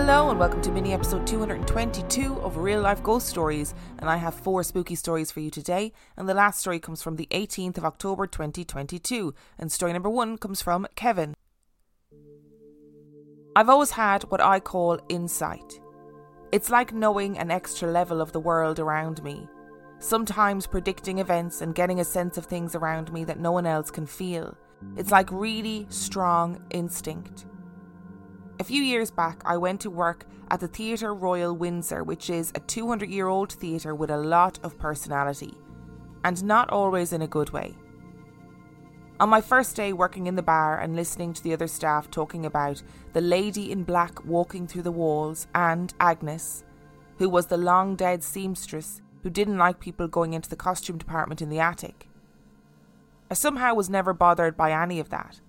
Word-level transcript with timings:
Hello 0.00 0.30
and 0.30 0.38
welcome 0.38 0.62
to 0.62 0.70
mini 0.70 0.92
episode 0.92 1.26
222 1.26 2.40
of 2.42 2.58
Real 2.58 2.80
Life 2.80 3.02
Ghost 3.02 3.26
Stories. 3.26 3.74
And 3.98 4.08
I 4.08 4.16
have 4.16 4.32
four 4.32 4.62
spooky 4.62 4.94
stories 4.94 5.32
for 5.32 5.40
you 5.40 5.50
today. 5.50 5.92
And 6.16 6.28
the 6.28 6.34
last 6.34 6.60
story 6.60 6.78
comes 6.78 7.02
from 7.02 7.16
the 7.16 7.26
18th 7.32 7.78
of 7.78 7.84
October 7.84 8.28
2022. 8.28 9.34
And 9.58 9.72
story 9.72 9.92
number 9.92 10.08
one 10.08 10.38
comes 10.38 10.62
from 10.62 10.86
Kevin. 10.94 11.34
I've 13.56 13.68
always 13.68 13.90
had 13.90 14.22
what 14.30 14.40
I 14.40 14.60
call 14.60 15.00
insight. 15.08 15.80
It's 16.52 16.70
like 16.70 16.94
knowing 16.94 17.36
an 17.36 17.50
extra 17.50 17.90
level 17.90 18.20
of 18.20 18.30
the 18.30 18.40
world 18.40 18.78
around 18.78 19.24
me. 19.24 19.48
Sometimes 19.98 20.68
predicting 20.68 21.18
events 21.18 21.60
and 21.60 21.74
getting 21.74 21.98
a 21.98 22.04
sense 22.04 22.38
of 22.38 22.46
things 22.46 22.76
around 22.76 23.12
me 23.12 23.24
that 23.24 23.40
no 23.40 23.50
one 23.50 23.66
else 23.66 23.90
can 23.90 24.06
feel. 24.06 24.56
It's 24.96 25.10
like 25.10 25.28
really 25.32 25.86
strong 25.90 26.62
instinct. 26.70 27.46
A 28.60 28.64
few 28.64 28.82
years 28.82 29.12
back, 29.12 29.40
I 29.44 29.56
went 29.56 29.80
to 29.82 29.90
work 29.90 30.26
at 30.50 30.58
the 30.58 30.66
Theatre 30.66 31.14
Royal 31.14 31.54
Windsor, 31.54 32.02
which 32.02 32.28
is 32.28 32.50
a 32.56 32.60
200 32.60 33.08
year 33.08 33.28
old 33.28 33.52
theatre 33.52 33.94
with 33.94 34.10
a 34.10 34.16
lot 34.16 34.58
of 34.64 34.76
personality, 34.78 35.54
and 36.24 36.42
not 36.42 36.68
always 36.70 37.12
in 37.12 37.22
a 37.22 37.28
good 37.28 37.50
way. 37.50 37.76
On 39.20 39.28
my 39.28 39.40
first 39.40 39.76
day 39.76 39.92
working 39.92 40.26
in 40.26 40.34
the 40.34 40.42
bar 40.42 40.80
and 40.80 40.96
listening 40.96 41.32
to 41.34 41.42
the 41.42 41.52
other 41.52 41.68
staff 41.68 42.10
talking 42.10 42.46
about 42.46 42.82
the 43.12 43.20
lady 43.20 43.70
in 43.70 43.84
black 43.84 44.24
walking 44.24 44.66
through 44.66 44.82
the 44.82 44.92
walls 44.92 45.46
and 45.54 45.94
Agnes, 46.00 46.64
who 47.18 47.28
was 47.28 47.46
the 47.46 47.56
long 47.56 47.94
dead 47.94 48.24
seamstress 48.24 49.02
who 49.22 49.30
didn't 49.30 49.58
like 49.58 49.78
people 49.78 50.08
going 50.08 50.34
into 50.34 50.50
the 50.50 50.56
costume 50.56 50.98
department 50.98 51.40
in 51.40 51.48
the 51.48 51.60
attic. 51.60 52.08
I 53.30 53.34
somehow 53.34 53.74
was 53.74 53.88
never 53.88 54.12
bothered 54.12 54.56
by 54.56 54.72
any 54.72 54.98
of 54.98 55.10
that 55.10 55.40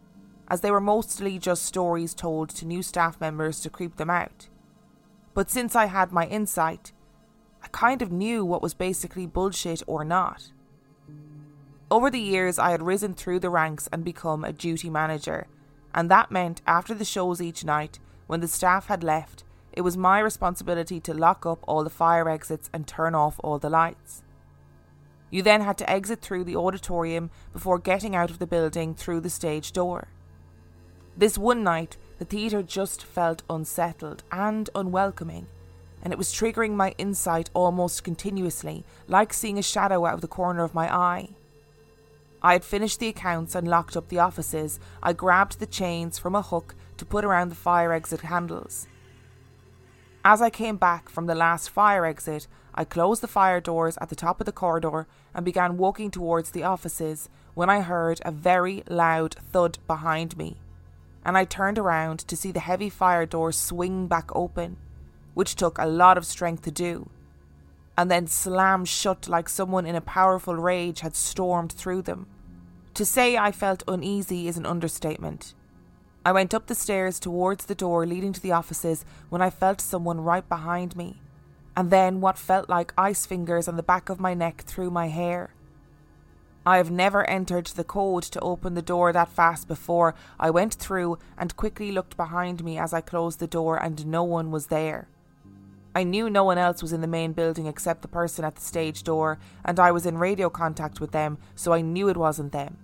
as 0.49 0.61
they 0.61 0.71
were 0.71 0.81
mostly 0.81 1.37
just 1.37 1.63
stories 1.63 2.13
told 2.13 2.49
to 2.49 2.65
new 2.65 2.81
staff 2.81 3.19
members 3.21 3.59
to 3.61 3.69
creep 3.69 3.97
them 3.97 4.09
out. 4.09 4.47
But 5.33 5.49
since 5.49 5.75
I 5.75 5.85
had 5.85 6.11
my 6.11 6.25
insight, 6.25 6.91
I 7.63 7.67
kind 7.67 8.01
of 8.01 8.11
knew 8.11 8.43
what 8.43 8.61
was 8.61 8.73
basically 8.73 9.25
bullshit 9.25 9.83
or 9.85 10.03
not. 10.03 10.51
Over 11.91 12.09
the 12.09 12.19
years, 12.19 12.59
I 12.59 12.71
had 12.71 12.81
risen 12.81 13.13
through 13.13 13.39
the 13.39 13.49
ranks 13.49 13.89
and 13.91 14.03
become 14.03 14.43
a 14.43 14.53
duty 14.53 14.89
manager, 14.89 15.47
and 15.93 16.09
that 16.09 16.31
meant 16.31 16.61
after 16.67 16.93
the 16.93 17.05
shows 17.05 17.41
each 17.41 17.65
night, 17.65 17.99
when 18.27 18.41
the 18.41 18.47
staff 18.47 18.87
had 18.87 19.03
left, 19.03 19.43
it 19.71 19.81
was 19.81 19.97
my 19.97 20.19
responsibility 20.19 20.99
to 20.99 21.13
lock 21.13 21.45
up 21.45 21.63
all 21.67 21.83
the 21.83 21.89
fire 21.89 22.29
exits 22.29 22.69
and 22.73 22.87
turn 22.87 23.15
off 23.15 23.39
all 23.43 23.59
the 23.59 23.69
lights. 23.69 24.23
You 25.31 25.41
then 25.41 25.61
had 25.61 25.77
to 25.79 25.89
exit 25.89 26.21
through 26.21 26.43
the 26.43 26.55
auditorium 26.55 27.29
before 27.53 27.79
getting 27.79 28.15
out 28.15 28.29
of 28.29 28.39
the 28.39 28.47
building 28.47 28.95
through 28.95 29.21
the 29.21 29.29
stage 29.29 29.71
door. 29.71 30.07
This 31.19 31.37
one 31.37 31.65
night, 31.65 31.97
the 32.17 32.23
theatre 32.23 32.63
just 32.63 33.03
felt 33.03 33.43
unsettled 33.49 34.23
and 34.31 34.69
unwelcoming, 34.73 35.47
and 36.01 36.13
it 36.13 36.17
was 36.17 36.31
triggering 36.31 36.75
my 36.75 36.95
insight 36.97 37.49
almost 37.53 38.05
continuously, 38.05 38.85
like 39.05 39.33
seeing 39.33 39.59
a 39.59 39.61
shadow 39.61 40.05
out 40.05 40.13
of 40.13 40.21
the 40.21 40.29
corner 40.29 40.63
of 40.63 40.73
my 40.73 40.87
eye. 40.95 41.31
I 42.41 42.53
had 42.53 42.63
finished 42.63 43.01
the 43.01 43.09
accounts 43.09 43.53
and 43.53 43.67
locked 43.67 43.97
up 43.97 44.07
the 44.07 44.19
offices. 44.19 44.79
I 45.03 45.11
grabbed 45.11 45.59
the 45.59 45.65
chains 45.65 46.17
from 46.17 46.35
a 46.35 46.41
hook 46.41 46.73
to 46.95 47.05
put 47.05 47.25
around 47.25 47.49
the 47.49 47.55
fire 47.55 47.91
exit 47.91 48.21
handles. 48.21 48.87
As 50.23 50.41
I 50.41 50.49
came 50.49 50.77
back 50.77 51.09
from 51.09 51.25
the 51.25 51.35
last 51.35 51.69
fire 51.69 52.05
exit, 52.05 52.47
I 52.73 52.85
closed 52.85 53.21
the 53.21 53.27
fire 53.27 53.59
doors 53.59 53.97
at 53.99 54.07
the 54.07 54.15
top 54.15 54.39
of 54.39 54.45
the 54.45 54.53
corridor 54.53 55.05
and 55.35 55.43
began 55.43 55.75
walking 55.75 56.11
towards 56.11 56.51
the 56.51 56.63
offices 56.63 57.27
when 57.55 57.69
I 57.69 57.81
heard 57.81 58.21
a 58.23 58.31
very 58.31 58.83
loud 58.87 59.35
thud 59.51 59.79
behind 59.85 60.37
me 60.37 60.55
and 61.29 61.37
I 61.37 61.45
turned 61.45 61.77
around 61.77 62.21
to 62.21 62.35
see 62.35 62.51
the 62.51 62.59
heavy 62.59 62.89
fire 62.89 63.27
door 63.27 63.51
swing 63.51 64.07
back 64.07 64.35
open, 64.35 64.77
which 65.35 65.53
took 65.53 65.77
a 65.77 65.85
lot 65.85 66.17
of 66.17 66.25
strength 66.25 66.63
to 66.63 66.71
do, 66.71 67.07
and 67.95 68.09
then 68.09 68.25
slam 68.25 68.83
shut 68.83 69.29
like 69.29 69.47
someone 69.47 69.85
in 69.85 69.93
a 69.93 70.01
powerful 70.01 70.55
rage 70.55 71.01
had 71.01 71.15
stormed 71.15 71.71
through 71.71 72.01
them. 72.01 72.25
To 72.95 73.05
say 73.05 73.37
I 73.37 73.51
felt 73.51 73.83
uneasy 73.87 74.47
is 74.47 74.57
an 74.57 74.65
understatement. 74.65 75.53
I 76.25 76.31
went 76.31 76.55
up 76.55 76.65
the 76.65 76.73
stairs 76.73 77.19
towards 77.19 77.65
the 77.65 77.75
door 77.75 78.07
leading 78.07 78.33
to 78.33 78.41
the 78.41 78.53
offices 78.53 79.05
when 79.29 79.43
I 79.43 79.51
felt 79.51 79.81
someone 79.81 80.21
right 80.21 80.49
behind 80.49 80.95
me, 80.95 81.21
and 81.77 81.91
then 81.91 82.21
what 82.21 82.39
felt 82.39 82.69
like 82.69 82.91
ice 82.97 83.27
fingers 83.27 83.67
on 83.67 83.75
the 83.75 83.83
back 83.83 84.09
of 84.09 84.19
my 84.19 84.33
neck 84.33 84.63
through 84.63 84.89
my 84.89 85.09
hair. 85.09 85.53
I 86.69 86.77
have 86.77 86.91
never 86.91 87.27
entered 87.27 87.65
the 87.65 87.83
code 87.83 88.21
to 88.21 88.39
open 88.41 88.75
the 88.75 88.83
door 88.83 89.11
that 89.11 89.29
fast 89.29 89.67
before. 89.67 90.13
I 90.39 90.51
went 90.51 90.75
through 90.75 91.17
and 91.35 91.55
quickly 91.55 91.91
looked 91.91 92.15
behind 92.15 92.63
me 92.63 92.77
as 92.77 92.93
I 92.93 93.01
closed 93.01 93.39
the 93.39 93.47
door, 93.47 93.81
and 93.81 94.05
no 94.05 94.23
one 94.23 94.51
was 94.51 94.67
there. 94.67 95.07
I 95.95 96.03
knew 96.03 96.29
no 96.29 96.43
one 96.43 96.59
else 96.59 96.83
was 96.83 96.93
in 96.93 97.01
the 97.01 97.07
main 97.07 97.33
building 97.33 97.65
except 97.65 98.03
the 98.03 98.07
person 98.07 98.45
at 98.45 98.53
the 98.53 98.61
stage 98.61 99.01
door, 99.01 99.39
and 99.65 99.79
I 99.79 99.91
was 99.91 100.05
in 100.05 100.19
radio 100.19 100.47
contact 100.47 101.01
with 101.01 101.09
them, 101.09 101.39
so 101.55 101.73
I 101.73 101.81
knew 101.81 102.07
it 102.07 102.17
wasn't 102.17 102.51
them. 102.51 102.77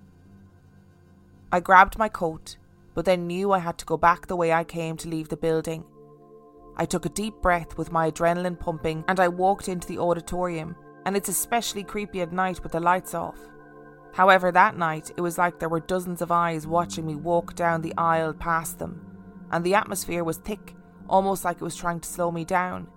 I 1.51 1.59
grabbed 1.59 1.99
my 1.99 2.09
coat, 2.09 2.57
but 2.95 3.05
then 3.05 3.27
knew 3.27 3.51
I 3.51 3.59
had 3.59 3.77
to 3.77 3.85
go 3.85 3.97
back 3.97 4.25
the 4.25 4.35
way 4.35 4.51
I 4.51 4.63
came 4.63 4.97
to 4.97 5.07
leave 5.07 5.29
the 5.29 5.37
building. 5.37 5.83
I 6.75 6.85
took 6.85 7.05
a 7.05 7.09
deep 7.09 7.35
breath 7.39 7.77
with 7.77 7.91
my 7.91 8.09
adrenaline 8.09 8.59
pumping 8.59 9.05
and 9.07 9.19
I 9.19 9.27
walked 9.27 9.69
into 9.69 9.87
the 9.87 9.99
auditorium, 9.99 10.75
and 11.05 11.15
it's 11.15 11.29
especially 11.29 11.83
creepy 11.83 12.21
at 12.21 12.33
night 12.33 12.63
with 12.63 12.71
the 12.71 12.79
lights 12.79 13.13
off. 13.13 13.37
However, 14.15 14.49
that 14.49 14.77
night 14.77 15.11
it 15.17 15.19
was 15.19 15.37
like 15.37 15.59
there 15.59 15.67
were 15.67 15.81
dozens 15.81 16.21
of 16.21 16.31
eyes 16.31 16.65
watching 16.65 17.05
me 17.05 17.15
walk 17.15 17.53
down 17.53 17.81
the 17.81 17.93
aisle 17.97 18.31
past 18.31 18.79
them, 18.79 19.05
and 19.51 19.61
the 19.61 19.75
atmosphere 19.75 20.23
was 20.23 20.37
thick, 20.37 20.73
almost 21.09 21.43
like 21.43 21.57
it 21.57 21.63
was 21.63 21.75
trying 21.75 21.99
to 21.99 22.07
slow 22.07 22.31
me 22.31 22.45
down. 22.45 22.87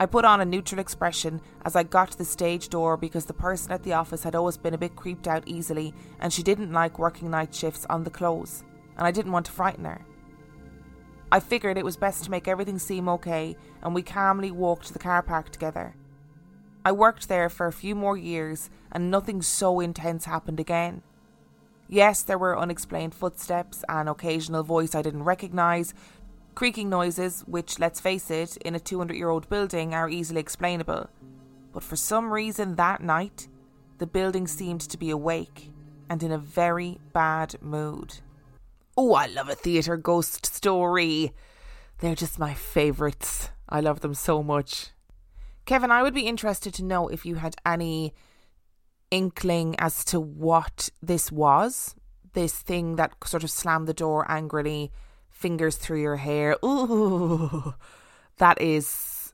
I 0.00 0.06
put 0.06 0.24
on 0.24 0.40
a 0.40 0.46
neutral 0.46 0.80
expression 0.80 1.42
as 1.66 1.76
I 1.76 1.82
got 1.82 2.12
to 2.12 2.16
the 2.18 2.24
stage 2.24 2.70
door 2.70 2.96
because 2.96 3.26
the 3.26 3.34
person 3.34 3.70
at 3.72 3.82
the 3.82 3.92
office 3.92 4.22
had 4.22 4.34
always 4.34 4.56
been 4.56 4.72
a 4.72 4.78
bit 4.78 4.96
creeped 4.96 5.28
out 5.28 5.44
easily 5.46 5.92
and 6.20 6.32
she 6.32 6.42
didn't 6.42 6.72
like 6.72 6.98
working 6.98 7.30
night 7.30 7.54
shifts 7.54 7.84
on 7.90 8.02
the 8.02 8.10
close, 8.10 8.64
and 8.96 9.06
I 9.06 9.10
didn't 9.10 9.32
want 9.32 9.44
to 9.44 9.52
frighten 9.52 9.84
her. 9.84 10.06
I 11.30 11.38
figured 11.38 11.76
it 11.76 11.84
was 11.84 11.98
best 11.98 12.24
to 12.24 12.30
make 12.30 12.48
everything 12.48 12.78
seem 12.78 13.10
okay, 13.10 13.58
and 13.82 13.94
we 13.94 14.02
calmly 14.02 14.52
walked 14.52 14.86
to 14.86 14.94
the 14.94 14.98
car 14.98 15.22
park 15.22 15.50
together. 15.50 15.94
I 16.84 16.92
worked 16.92 17.28
there 17.28 17.48
for 17.48 17.66
a 17.66 17.72
few 17.72 17.94
more 17.94 18.16
years 18.16 18.68
and 18.92 19.10
nothing 19.10 19.40
so 19.40 19.80
intense 19.80 20.26
happened 20.26 20.60
again. 20.60 21.02
Yes, 21.88 22.22
there 22.22 22.38
were 22.38 22.58
unexplained 22.58 23.14
footsteps, 23.14 23.84
an 23.88 24.08
occasional 24.08 24.62
voice 24.62 24.94
I 24.94 25.02
didn't 25.02 25.24
recognise, 25.24 25.94
creaking 26.54 26.88
noises, 26.88 27.42
which, 27.46 27.78
let's 27.78 28.00
face 28.00 28.30
it, 28.30 28.56
in 28.58 28.74
a 28.74 28.80
200 28.80 29.14
year 29.14 29.28
old 29.28 29.48
building 29.48 29.94
are 29.94 30.08
easily 30.08 30.40
explainable. 30.40 31.08
But 31.72 31.82
for 31.82 31.96
some 31.96 32.32
reason 32.32 32.76
that 32.76 33.02
night, 33.02 33.48
the 33.98 34.06
building 34.06 34.46
seemed 34.46 34.80
to 34.82 34.98
be 34.98 35.10
awake 35.10 35.70
and 36.08 36.22
in 36.22 36.32
a 36.32 36.38
very 36.38 36.98
bad 37.12 37.56
mood. 37.60 38.18
Oh, 38.96 39.14
I 39.14 39.26
love 39.26 39.48
a 39.48 39.54
theatre 39.54 39.96
ghost 39.96 40.46
story. 40.46 41.32
They're 41.98 42.14
just 42.14 42.38
my 42.38 42.54
favourites. 42.54 43.50
I 43.68 43.80
love 43.80 44.00
them 44.00 44.14
so 44.14 44.42
much. 44.42 44.90
Kevin, 45.66 45.90
I 45.90 46.02
would 46.02 46.14
be 46.14 46.26
interested 46.26 46.74
to 46.74 46.84
know 46.84 47.08
if 47.08 47.24
you 47.24 47.36
had 47.36 47.56
any 47.64 48.12
inkling 49.10 49.76
as 49.78 50.04
to 50.06 50.20
what 50.20 50.90
this 51.02 51.32
was. 51.32 51.94
This 52.32 52.60
thing 52.60 52.96
that 52.96 53.12
sort 53.24 53.44
of 53.44 53.50
slammed 53.50 53.86
the 53.86 53.94
door 53.94 54.26
angrily, 54.28 54.90
fingers 55.30 55.76
through 55.76 56.02
your 56.02 56.16
hair. 56.16 56.56
Ooh, 56.64 57.74
that 58.38 58.60
is 58.60 59.32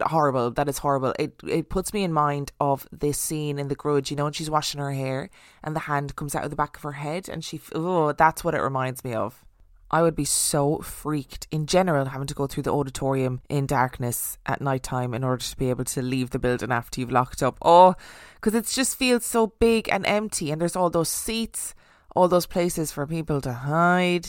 horrible. 0.00 0.52
That 0.52 0.68
is 0.68 0.78
horrible. 0.78 1.12
It 1.18 1.34
it 1.46 1.68
puts 1.68 1.92
me 1.92 2.04
in 2.04 2.12
mind 2.12 2.52
of 2.60 2.86
this 2.92 3.18
scene 3.18 3.58
in 3.58 3.68
The 3.68 3.74
Grudge. 3.74 4.10
You 4.10 4.16
know, 4.16 4.24
when 4.24 4.32
she's 4.32 4.48
washing 4.48 4.80
her 4.80 4.92
hair 4.92 5.28
and 5.64 5.74
the 5.74 5.80
hand 5.80 6.16
comes 6.16 6.34
out 6.34 6.44
of 6.44 6.50
the 6.50 6.56
back 6.56 6.76
of 6.76 6.82
her 6.84 6.92
head, 6.92 7.28
and 7.28 7.44
she 7.44 7.60
oh, 7.74 8.12
that's 8.12 8.44
what 8.44 8.54
it 8.54 8.62
reminds 8.62 9.04
me 9.04 9.12
of. 9.14 9.44
I 9.90 10.02
would 10.02 10.14
be 10.14 10.24
so 10.24 10.78
freaked 10.78 11.48
in 11.50 11.66
general 11.66 12.06
having 12.06 12.28
to 12.28 12.34
go 12.34 12.46
through 12.46 12.62
the 12.62 12.72
auditorium 12.72 13.40
in 13.48 13.66
darkness 13.66 14.38
at 14.46 14.60
night 14.60 14.84
time 14.84 15.14
in 15.14 15.24
order 15.24 15.42
to 15.42 15.56
be 15.56 15.68
able 15.68 15.84
to 15.84 16.02
leave 16.02 16.30
the 16.30 16.38
building 16.38 16.70
after 16.70 17.00
you've 17.00 17.10
locked 17.10 17.42
up. 17.42 17.58
Oh, 17.62 17.96
because 18.34 18.54
it 18.54 18.66
just 18.66 18.96
feels 18.96 19.24
so 19.24 19.48
big 19.58 19.88
and 19.88 20.06
empty, 20.06 20.52
and 20.52 20.60
there's 20.60 20.76
all 20.76 20.90
those 20.90 21.08
seats, 21.08 21.74
all 22.14 22.28
those 22.28 22.46
places 22.46 22.92
for 22.92 23.06
people 23.06 23.40
to 23.40 23.52
hide. 23.52 24.28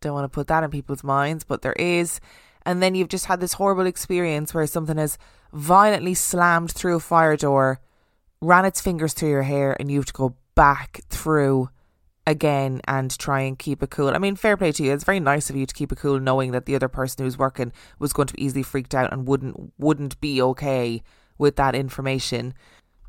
Don't 0.00 0.14
want 0.14 0.24
to 0.24 0.34
put 0.34 0.46
that 0.46 0.62
in 0.62 0.70
people's 0.70 1.02
minds, 1.02 1.42
but 1.42 1.62
there 1.62 1.74
is. 1.74 2.20
And 2.64 2.80
then 2.80 2.94
you've 2.94 3.08
just 3.08 3.26
had 3.26 3.40
this 3.40 3.54
horrible 3.54 3.86
experience 3.86 4.54
where 4.54 4.66
something 4.68 4.96
has 4.96 5.18
violently 5.52 6.14
slammed 6.14 6.70
through 6.70 6.96
a 6.96 7.00
fire 7.00 7.36
door, 7.36 7.80
ran 8.40 8.64
its 8.64 8.80
fingers 8.80 9.12
through 9.12 9.30
your 9.30 9.42
hair, 9.42 9.76
and 9.80 9.90
you 9.90 9.98
have 9.98 10.06
to 10.06 10.12
go 10.12 10.36
back 10.54 11.00
through 11.08 11.68
again 12.26 12.80
and 12.86 13.16
try 13.18 13.40
and 13.40 13.58
keep 13.58 13.82
it 13.82 13.90
cool. 13.90 14.08
I 14.08 14.18
mean, 14.18 14.36
fair 14.36 14.56
play 14.56 14.72
to 14.72 14.82
you. 14.82 14.92
It's 14.92 15.04
very 15.04 15.20
nice 15.20 15.50
of 15.50 15.56
you 15.56 15.66
to 15.66 15.74
keep 15.74 15.92
it 15.92 15.98
cool, 15.98 16.20
knowing 16.20 16.52
that 16.52 16.66
the 16.66 16.74
other 16.74 16.88
person 16.88 17.24
who's 17.24 17.38
working 17.38 17.72
was 17.98 18.12
going 18.12 18.28
to 18.28 18.34
be 18.34 18.44
easily 18.44 18.62
freaked 18.62 18.94
out 18.94 19.12
and 19.12 19.26
wouldn't 19.26 19.72
wouldn't 19.78 20.20
be 20.20 20.40
okay 20.42 21.02
with 21.38 21.56
that 21.56 21.74
information. 21.74 22.54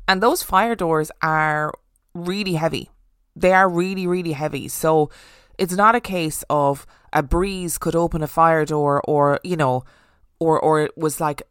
And 0.08 0.22
those 0.22 0.42
fire 0.42 0.74
doors 0.74 1.10
are 1.22 1.72
really 2.14 2.54
heavy. 2.54 2.90
They 3.36 3.52
are 3.52 3.68
really, 3.68 4.06
really 4.06 4.32
heavy. 4.32 4.68
So 4.68 5.10
it's 5.58 5.74
not 5.74 5.94
a 5.94 6.00
case 6.00 6.44
of 6.50 6.86
a 7.12 7.22
breeze 7.22 7.78
could 7.78 7.96
open 7.96 8.22
a 8.22 8.26
fire 8.26 8.64
door 8.64 9.00
or, 9.06 9.40
you 9.44 9.56
know, 9.56 9.84
or 10.40 10.58
or 10.58 10.82
it 10.82 10.98
was 10.98 11.20
like 11.20 11.42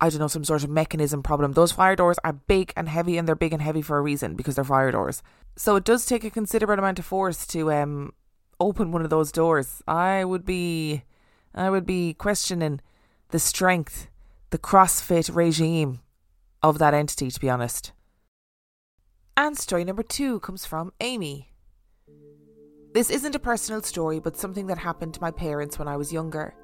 I 0.00 0.10
don't 0.10 0.20
know, 0.20 0.28
some 0.28 0.44
sort 0.44 0.62
of 0.62 0.70
mechanism 0.70 1.22
problem. 1.22 1.52
Those 1.52 1.72
fire 1.72 1.96
doors 1.96 2.18
are 2.22 2.34
big 2.34 2.72
and 2.76 2.88
heavy 2.88 3.16
and 3.16 3.26
they're 3.26 3.34
big 3.34 3.52
and 3.52 3.62
heavy 3.62 3.80
for 3.80 3.96
a 3.96 4.02
reason 4.02 4.34
because 4.34 4.54
they're 4.54 4.64
fire 4.64 4.90
doors. 4.90 5.22
So 5.56 5.76
it 5.76 5.84
does 5.84 6.04
take 6.04 6.22
a 6.24 6.30
considerable 6.30 6.78
amount 6.78 6.98
of 6.98 7.06
force 7.06 7.46
to 7.48 7.72
um 7.72 8.12
open 8.60 8.92
one 8.92 9.02
of 9.02 9.10
those 9.10 9.32
doors. 9.32 9.82
I 9.88 10.24
would 10.24 10.44
be 10.44 11.04
I 11.54 11.70
would 11.70 11.86
be 11.86 12.12
questioning 12.12 12.80
the 13.30 13.38
strength, 13.38 14.08
the 14.50 14.58
CrossFit 14.58 15.34
regime 15.34 16.00
of 16.62 16.78
that 16.78 16.92
entity 16.92 17.30
to 17.30 17.40
be 17.40 17.48
honest. 17.48 17.92
And 19.34 19.56
story 19.56 19.84
number 19.84 20.02
2 20.02 20.40
comes 20.40 20.66
from 20.66 20.92
Aimee. 21.00 21.52
This 22.92 23.10
isn't 23.10 23.34
a 23.34 23.38
personal 23.38 23.82
story 23.82 24.20
but 24.20 24.36
something 24.36 24.66
that 24.66 24.78
happened 24.78 25.14
to 25.14 25.22
my 25.22 25.30
parents 25.30 25.78
when 25.78 25.88
I 25.88 25.96
was 25.96 26.12
younger. 26.12 26.54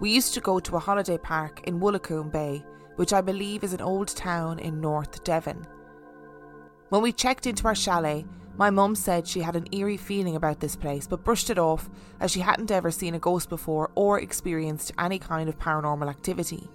We 0.00 0.10
used 0.10 0.34
to 0.34 0.40
go 0.40 0.58
to 0.58 0.76
a 0.76 0.80
holiday 0.80 1.18
park 1.18 1.60
in 1.64 1.80
Woolacombe 1.80 2.32
Bay, 2.32 2.64
which 2.96 3.12
I 3.12 3.20
believe 3.20 3.62
is 3.62 3.72
an 3.72 3.80
old 3.80 4.08
town 4.08 4.58
in 4.58 4.80
North 4.80 5.22
Devon. 5.24 5.66
When 6.88 7.00
we 7.00 7.12
checked 7.12 7.46
into 7.46 7.66
our 7.66 7.74
chalet, 7.74 8.26
my 8.56 8.70
mum 8.70 8.94
said 8.94 9.26
she 9.26 9.40
had 9.40 9.56
an 9.56 9.66
eerie 9.72 9.96
feeling 9.96 10.36
about 10.36 10.60
this 10.60 10.76
place 10.76 11.06
but 11.06 11.24
brushed 11.24 11.50
it 11.50 11.58
off 11.58 11.90
as 12.20 12.30
she 12.30 12.40
hadn't 12.40 12.70
ever 12.70 12.90
seen 12.90 13.14
a 13.14 13.18
ghost 13.18 13.48
before 13.48 13.90
or 13.94 14.20
experienced 14.20 14.92
any 14.98 15.18
kind 15.18 15.48
of 15.48 15.58
paranormal 15.58 16.08
activity. 16.08 16.68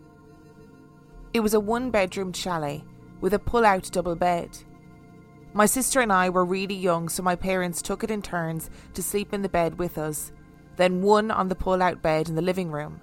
It 1.34 1.42
was 1.42 1.54
a 1.54 1.60
one 1.60 1.92
bedroom 1.92 2.34
chalet 2.34 2.84
with 3.22 3.34
a 3.34 3.40
pull 3.40 3.66
out 3.66 3.90
double 3.92 4.16
bed. 4.16 4.58
My 5.54 5.66
sister 5.66 6.00
and 6.00 6.12
I 6.12 6.30
were 6.30 6.46
really 6.46 6.76
young, 6.76 7.10
so 7.10 7.24
my 7.24 7.36
parents 7.36 7.82
took 7.82 8.04
it 8.04 8.12
in 8.12 8.22
turns 8.22 8.70
to 8.94 9.04
sleep 9.04 9.34
in 9.34 9.42
the 9.42 9.50
bed 9.50 9.78
with 9.78 9.98
us, 9.98 10.32
then 10.76 11.02
one 11.02 11.32
on 11.32 11.48
the 11.48 11.56
pull 11.56 11.82
out 11.82 12.02
bed 12.02 12.30
in 12.30 12.36
the 12.36 12.42
living 12.42 12.72
room. 12.72 13.02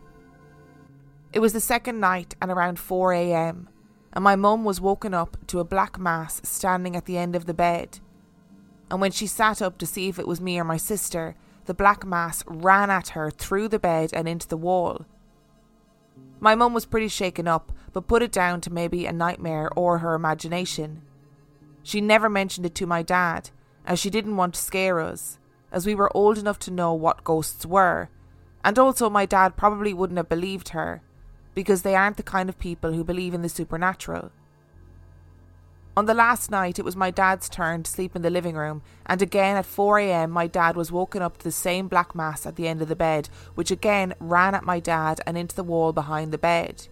It 1.37 1.41
was 1.41 1.53
the 1.53 1.61
second 1.61 2.01
night 2.01 2.35
and 2.41 2.51
around 2.51 2.79
4 2.79 3.13
am, 3.13 3.69
and 4.15 4.25
my 4.25 4.37
mum 4.37 4.65
was 4.65 4.81
woken 4.81 5.13
up 5.13 5.37
to 5.49 5.61
a 5.61 5.65
black 5.65 5.99
mass 5.99 6.41
standing 6.43 6.97
at 6.97 7.05
the 7.05 7.19
end 7.19 7.37
of 7.37 7.45
the 7.45 7.53
bed. 7.53 7.99
And 8.91 9.03
when 9.03 9.11
she 9.11 9.27
sat 9.27 9.61
up 9.61 9.77
to 9.77 9.85
see 9.85 10.09
if 10.09 10.19
it 10.19 10.27
was 10.27 10.41
me 10.41 10.59
or 10.59 10.65
my 10.65 10.79
sister, 10.79 11.37
the 11.67 11.75
black 11.75 12.07
mass 12.07 12.43
ran 12.47 12.89
at 12.89 13.11
her 13.11 13.31
through 13.31 13.69
the 13.69 13.79
bed 13.79 14.13
and 14.15 14.27
into 14.27 14.49
the 14.49 14.57
wall. 14.57 15.05
My 16.41 16.55
mum 16.55 16.73
was 16.73 16.87
pretty 16.87 17.09
shaken 17.09 17.47
up, 17.47 17.71
but 17.93 18.09
put 18.09 18.23
it 18.23 18.33
down 18.33 18.63
to 18.63 18.73
maybe 18.73 19.05
a 19.05 19.13
nightmare 19.13 19.69
or 19.77 19.99
her 19.99 20.15
imagination. 20.15 21.03
She 21.83 22.01
never 22.01 22.31
mentioned 22.31 22.65
it 22.65 22.75
to 22.77 22.87
my 22.87 23.03
dad, 23.03 23.51
as 23.85 23.99
she 23.99 24.09
didn't 24.09 24.39
want 24.39 24.55
to 24.55 24.61
scare 24.63 25.01
us, 25.01 25.39
as 25.71 25.85
we 25.85 25.95
were 25.95 26.17
old 26.17 26.39
enough 26.39 26.59
to 26.61 26.71
know 26.71 26.95
what 26.95 27.25
ghosts 27.25 27.67
were, 27.67 28.09
and 28.65 28.79
also 28.79 29.11
my 29.11 29.27
dad 29.27 29.59
probably 29.59 29.93
wouldn't 29.93 30.17
have 30.17 30.31
believed 30.31 30.71
her, 30.71 31.03
because 31.57 31.81
they 31.81 31.95
aren't 31.97 32.19
the 32.19 32.23
kind 32.23 32.51
of 32.51 32.59
people 32.59 32.93
who 32.93 33.03
believe 33.03 33.33
in 33.33 33.41
the 33.41 33.49
supernatural. 33.49 34.31
On 35.97 36.05
the 36.05 36.13
last 36.13 36.51
night, 36.51 36.79
it 36.79 36.85
was 36.85 36.95
my 36.95 37.11
dad's 37.11 37.49
turn 37.49 37.83
to 37.83 37.91
sleep 37.91 38.15
in 38.15 38.21
the 38.21 38.29
living 38.29 38.55
room, 38.55 38.83
and 39.07 39.23
again 39.23 39.57
at 39.57 39.65
4am, 39.65 40.29
my 40.29 40.47
dad 40.47 40.77
was 40.77 40.93
woken 40.93 41.23
up 41.23 41.39
to 41.39 41.45
the 41.45 41.51
same 41.51 41.89
black 41.89 42.15
mass 42.15 42.45
at 42.45 42.57
the 42.57 42.69
end 42.69 42.83
of 42.83 42.89
the 42.89 42.95
bed, 42.95 43.31
which 43.55 43.71
again 43.71 44.13
ran 44.21 44.55
at 44.55 44.65
my 44.65 44.79
dad 44.79 45.23
and 45.27 45.39
into 45.39 45.57
the 45.57 45.65
wall 45.65 45.95
behind 45.95 46.31
the 46.31 46.37
bed. 46.37 46.89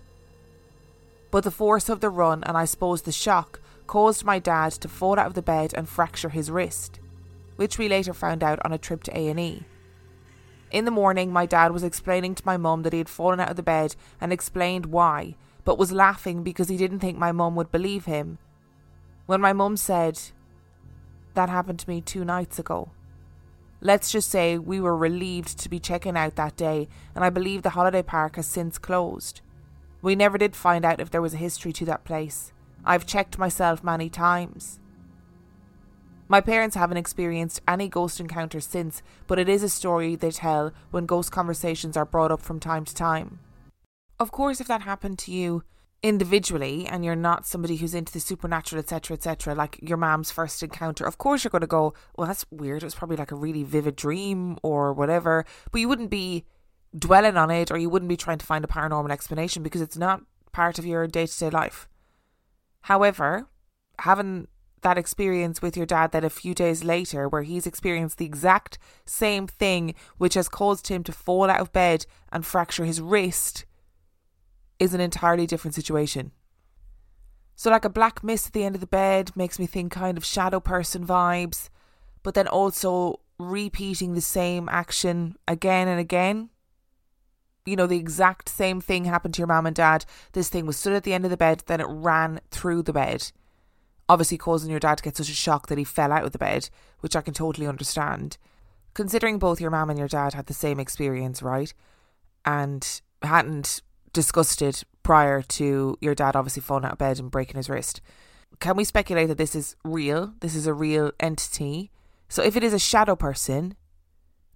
But 1.30 1.44
the 1.44 1.50
force 1.50 1.90
of 1.90 2.00
the 2.00 2.08
run, 2.08 2.42
and 2.44 2.56
I 2.56 2.64
suppose 2.64 3.02
the 3.02 3.12
shock, 3.12 3.60
caused 3.86 4.24
my 4.24 4.38
dad 4.38 4.72
to 4.72 4.88
fall 4.88 5.18
out 5.18 5.26
of 5.26 5.34
the 5.34 5.42
bed 5.42 5.74
and 5.76 5.86
fracture 5.86 6.30
his 6.30 6.50
wrist, 6.50 7.00
which 7.56 7.76
we 7.76 7.86
later 7.86 8.14
found 8.14 8.42
out 8.42 8.60
on 8.64 8.72
a 8.72 8.78
trip 8.78 9.02
to 9.02 9.14
A&E. 9.14 9.64
In 10.74 10.86
the 10.86 10.90
morning, 10.90 11.32
my 11.32 11.46
dad 11.46 11.70
was 11.70 11.84
explaining 11.84 12.34
to 12.34 12.42
my 12.44 12.56
mum 12.56 12.82
that 12.82 12.92
he 12.92 12.98
had 12.98 13.08
fallen 13.08 13.38
out 13.38 13.48
of 13.48 13.54
the 13.54 13.62
bed 13.62 13.94
and 14.20 14.32
explained 14.32 14.86
why, 14.86 15.36
but 15.64 15.78
was 15.78 15.92
laughing 15.92 16.42
because 16.42 16.68
he 16.68 16.76
didn't 16.76 16.98
think 16.98 17.16
my 17.16 17.30
mum 17.30 17.54
would 17.54 17.70
believe 17.70 18.06
him. 18.06 18.38
When 19.26 19.40
my 19.40 19.52
mum 19.52 19.76
said, 19.76 20.20
That 21.34 21.48
happened 21.48 21.78
to 21.78 21.88
me 21.88 22.00
two 22.00 22.24
nights 22.24 22.58
ago. 22.58 22.90
Let's 23.80 24.10
just 24.10 24.28
say 24.28 24.58
we 24.58 24.80
were 24.80 24.96
relieved 24.96 25.60
to 25.60 25.68
be 25.68 25.78
checking 25.78 26.16
out 26.16 26.34
that 26.34 26.56
day, 26.56 26.88
and 27.14 27.24
I 27.24 27.30
believe 27.30 27.62
the 27.62 27.70
holiday 27.70 28.02
park 28.02 28.34
has 28.34 28.46
since 28.46 28.76
closed. 28.76 29.42
We 30.02 30.16
never 30.16 30.38
did 30.38 30.56
find 30.56 30.84
out 30.84 30.98
if 30.98 31.08
there 31.08 31.22
was 31.22 31.34
a 31.34 31.44
history 31.46 31.72
to 31.72 31.84
that 31.84 32.02
place. 32.02 32.52
I've 32.84 33.06
checked 33.06 33.38
myself 33.38 33.84
many 33.84 34.10
times. 34.10 34.80
My 36.26 36.40
parents 36.40 36.74
haven't 36.74 36.96
experienced 36.96 37.60
any 37.68 37.88
ghost 37.88 38.18
encounters 38.18 38.66
since, 38.66 39.02
but 39.26 39.38
it 39.38 39.48
is 39.48 39.62
a 39.62 39.68
story 39.68 40.16
they 40.16 40.30
tell 40.30 40.72
when 40.90 41.04
ghost 41.06 41.30
conversations 41.30 41.96
are 41.96 42.06
brought 42.06 42.32
up 42.32 42.40
from 42.40 42.60
time 42.60 42.84
to 42.86 42.94
time. 42.94 43.40
Of 44.18 44.32
course, 44.32 44.60
if 44.60 44.66
that 44.68 44.82
happened 44.82 45.18
to 45.20 45.32
you 45.32 45.64
individually 46.02 46.86
and 46.86 47.04
you're 47.04 47.16
not 47.16 47.46
somebody 47.46 47.76
who's 47.76 47.94
into 47.94 48.12
the 48.12 48.20
supernatural, 48.20 48.80
etc., 48.80 49.16
etc., 49.16 49.54
like 49.54 49.78
your 49.82 49.98
mom's 49.98 50.30
first 50.30 50.62
encounter, 50.62 51.04
of 51.04 51.18
course 51.18 51.44
you're 51.44 51.50
going 51.50 51.60
to 51.60 51.66
go, 51.66 51.92
well, 52.16 52.26
that's 52.26 52.46
weird. 52.50 52.82
It 52.82 52.86
was 52.86 52.94
probably 52.94 53.16
like 53.16 53.32
a 53.32 53.36
really 53.36 53.62
vivid 53.62 53.96
dream 53.96 54.56
or 54.62 54.94
whatever, 54.94 55.44
but 55.72 55.80
you 55.80 55.88
wouldn't 55.88 56.10
be 56.10 56.44
dwelling 56.96 57.36
on 57.36 57.50
it 57.50 57.70
or 57.70 57.76
you 57.76 57.90
wouldn't 57.90 58.08
be 58.08 58.16
trying 58.16 58.38
to 58.38 58.46
find 58.46 58.64
a 58.64 58.68
paranormal 58.68 59.10
explanation 59.10 59.62
because 59.62 59.82
it's 59.82 59.96
not 59.96 60.22
part 60.52 60.78
of 60.78 60.86
your 60.86 61.06
day 61.06 61.26
to 61.26 61.38
day 61.38 61.50
life. 61.50 61.88
However, 62.82 63.48
having 63.98 64.48
that 64.84 64.98
experience 64.98 65.60
with 65.60 65.76
your 65.76 65.86
dad 65.86 66.12
that 66.12 66.24
a 66.24 66.30
few 66.30 66.54
days 66.54 66.84
later, 66.84 67.28
where 67.28 67.42
he's 67.42 67.66
experienced 67.66 68.18
the 68.18 68.26
exact 68.26 68.78
same 69.04 69.48
thing, 69.48 69.94
which 70.18 70.34
has 70.34 70.48
caused 70.48 70.86
him 70.88 71.02
to 71.02 71.12
fall 71.12 71.50
out 71.50 71.60
of 71.60 71.72
bed 71.72 72.06
and 72.30 72.46
fracture 72.46 72.84
his 72.84 73.00
wrist, 73.00 73.64
is 74.78 74.94
an 74.94 75.00
entirely 75.00 75.46
different 75.46 75.74
situation. 75.74 76.30
So, 77.56 77.70
like 77.70 77.84
a 77.84 77.90
black 77.90 78.22
mist 78.22 78.48
at 78.48 78.52
the 78.52 78.64
end 78.64 78.74
of 78.74 78.80
the 78.80 78.86
bed 78.86 79.32
makes 79.34 79.58
me 79.58 79.66
think 79.66 79.90
kind 79.90 80.16
of 80.16 80.24
shadow 80.24 80.60
person 80.60 81.06
vibes, 81.06 81.70
but 82.22 82.34
then 82.34 82.46
also 82.46 83.20
repeating 83.38 84.14
the 84.14 84.20
same 84.20 84.68
action 84.68 85.36
again 85.48 85.88
and 85.88 85.98
again. 85.98 86.50
You 87.64 87.76
know, 87.76 87.86
the 87.86 87.98
exact 87.98 88.50
same 88.50 88.80
thing 88.80 89.06
happened 89.06 89.34
to 89.34 89.38
your 89.38 89.46
mom 89.46 89.66
and 89.66 89.74
dad. 89.74 90.04
This 90.32 90.50
thing 90.50 90.66
was 90.66 90.76
stood 90.76 90.92
at 90.92 91.04
the 91.04 91.14
end 91.14 91.24
of 91.24 91.30
the 91.30 91.36
bed, 91.36 91.62
then 91.66 91.80
it 91.80 91.86
ran 91.88 92.40
through 92.50 92.82
the 92.82 92.92
bed 92.92 93.32
obviously 94.08 94.38
causing 94.38 94.70
your 94.70 94.80
dad 94.80 94.98
to 94.98 95.04
get 95.04 95.16
such 95.16 95.30
a 95.30 95.34
shock 95.34 95.68
that 95.68 95.78
he 95.78 95.84
fell 95.84 96.12
out 96.12 96.24
of 96.24 96.32
the 96.32 96.38
bed, 96.38 96.68
which 97.00 97.16
I 97.16 97.20
can 97.20 97.34
totally 97.34 97.66
understand. 97.66 98.36
Considering 98.92 99.38
both 99.38 99.60
your 99.60 99.70
mum 99.70 99.90
and 99.90 99.98
your 99.98 100.08
dad 100.08 100.34
had 100.34 100.46
the 100.46 100.54
same 100.54 100.78
experience, 100.78 101.42
right? 101.42 101.72
And 102.44 103.00
hadn't 103.22 103.82
discussed 104.12 104.62
it 104.62 104.84
prior 105.02 105.42
to 105.42 105.98
your 106.00 106.14
dad 106.14 106.36
obviously 106.36 106.62
falling 106.62 106.84
out 106.84 106.92
of 106.92 106.98
bed 106.98 107.18
and 107.18 107.30
breaking 107.30 107.56
his 107.56 107.68
wrist. 107.68 108.00
Can 108.60 108.76
we 108.76 108.84
speculate 108.84 109.28
that 109.28 109.38
this 109.38 109.54
is 109.54 109.76
real? 109.84 110.34
This 110.40 110.54
is 110.54 110.66
a 110.66 110.74
real 110.74 111.12
entity? 111.18 111.90
So 112.28 112.42
if 112.42 112.56
it 112.56 112.64
is 112.64 112.72
a 112.72 112.78
shadow 112.78 113.16
person, 113.16 113.74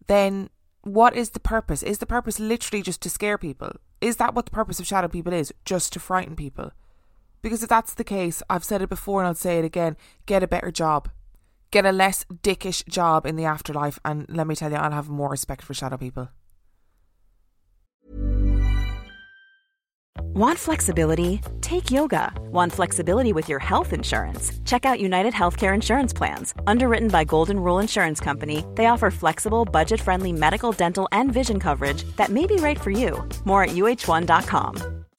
then 0.06 0.50
what 0.82 1.16
is 1.16 1.30
the 1.30 1.40
purpose? 1.40 1.82
Is 1.82 1.98
the 1.98 2.06
purpose 2.06 2.38
literally 2.38 2.82
just 2.82 3.02
to 3.02 3.10
scare 3.10 3.38
people? 3.38 3.72
Is 4.00 4.16
that 4.16 4.34
what 4.34 4.46
the 4.46 4.52
purpose 4.52 4.78
of 4.78 4.86
shadow 4.86 5.08
people 5.08 5.32
is? 5.32 5.52
Just 5.64 5.92
to 5.92 6.00
frighten 6.00 6.36
people? 6.36 6.70
Because 7.42 7.62
if 7.62 7.68
that's 7.68 7.94
the 7.94 8.04
case, 8.04 8.42
I've 8.50 8.64
said 8.64 8.82
it 8.82 8.88
before 8.88 9.20
and 9.20 9.28
I'll 9.28 9.34
say 9.34 9.58
it 9.58 9.64
again 9.64 9.96
get 10.26 10.42
a 10.42 10.48
better 10.48 10.70
job. 10.70 11.08
Get 11.70 11.84
a 11.84 11.92
less 11.92 12.24
dickish 12.42 12.86
job 12.88 13.26
in 13.26 13.36
the 13.36 13.44
afterlife, 13.44 13.98
and 14.02 14.24
let 14.28 14.46
me 14.46 14.54
tell 14.54 14.70
you, 14.70 14.78
I'll 14.78 14.90
have 14.90 15.10
more 15.10 15.28
respect 15.30 15.62
for 15.62 15.74
shadow 15.74 15.98
people. 15.98 16.30
Want 20.38 20.58
flexibility? 20.58 21.40
Take 21.60 21.90
yoga. 21.90 22.32
Want 22.52 22.72
flexibility 22.72 23.32
with 23.32 23.48
your 23.48 23.58
health 23.58 23.92
insurance? 23.92 24.52
Check 24.64 24.86
out 24.86 25.00
United 25.00 25.34
Healthcare 25.34 25.74
Insurance 25.74 26.12
Plans. 26.12 26.54
Underwritten 26.66 27.08
by 27.08 27.24
Golden 27.24 27.58
Rule 27.58 27.80
Insurance 27.80 28.20
Company, 28.20 28.64
they 28.76 28.86
offer 28.86 29.10
flexible, 29.10 29.64
budget 29.64 30.00
friendly 30.00 30.32
medical, 30.32 30.70
dental, 30.70 31.08
and 31.12 31.32
vision 31.32 31.58
coverage 31.58 32.04
that 32.16 32.30
may 32.30 32.46
be 32.46 32.56
right 32.56 32.78
for 32.80 32.90
you. 32.90 33.26
More 33.44 33.64
at 33.64 33.70
uh1.com. 33.70 34.97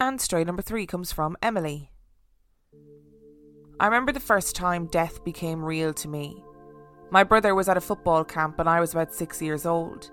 And 0.00 0.20
story 0.20 0.44
number 0.44 0.62
three 0.62 0.86
comes 0.86 1.10
from 1.12 1.36
Emily. 1.42 1.90
I 3.80 3.86
remember 3.86 4.12
the 4.12 4.20
first 4.20 4.54
time 4.54 4.86
death 4.86 5.24
became 5.24 5.64
real 5.64 5.92
to 5.94 6.06
me. 6.06 6.40
My 7.10 7.24
brother 7.24 7.52
was 7.52 7.68
at 7.68 7.76
a 7.76 7.80
football 7.80 8.24
camp 8.24 8.60
and 8.60 8.68
I 8.68 8.78
was 8.78 8.92
about 8.92 9.12
six 9.12 9.42
years 9.42 9.66
old. 9.66 10.12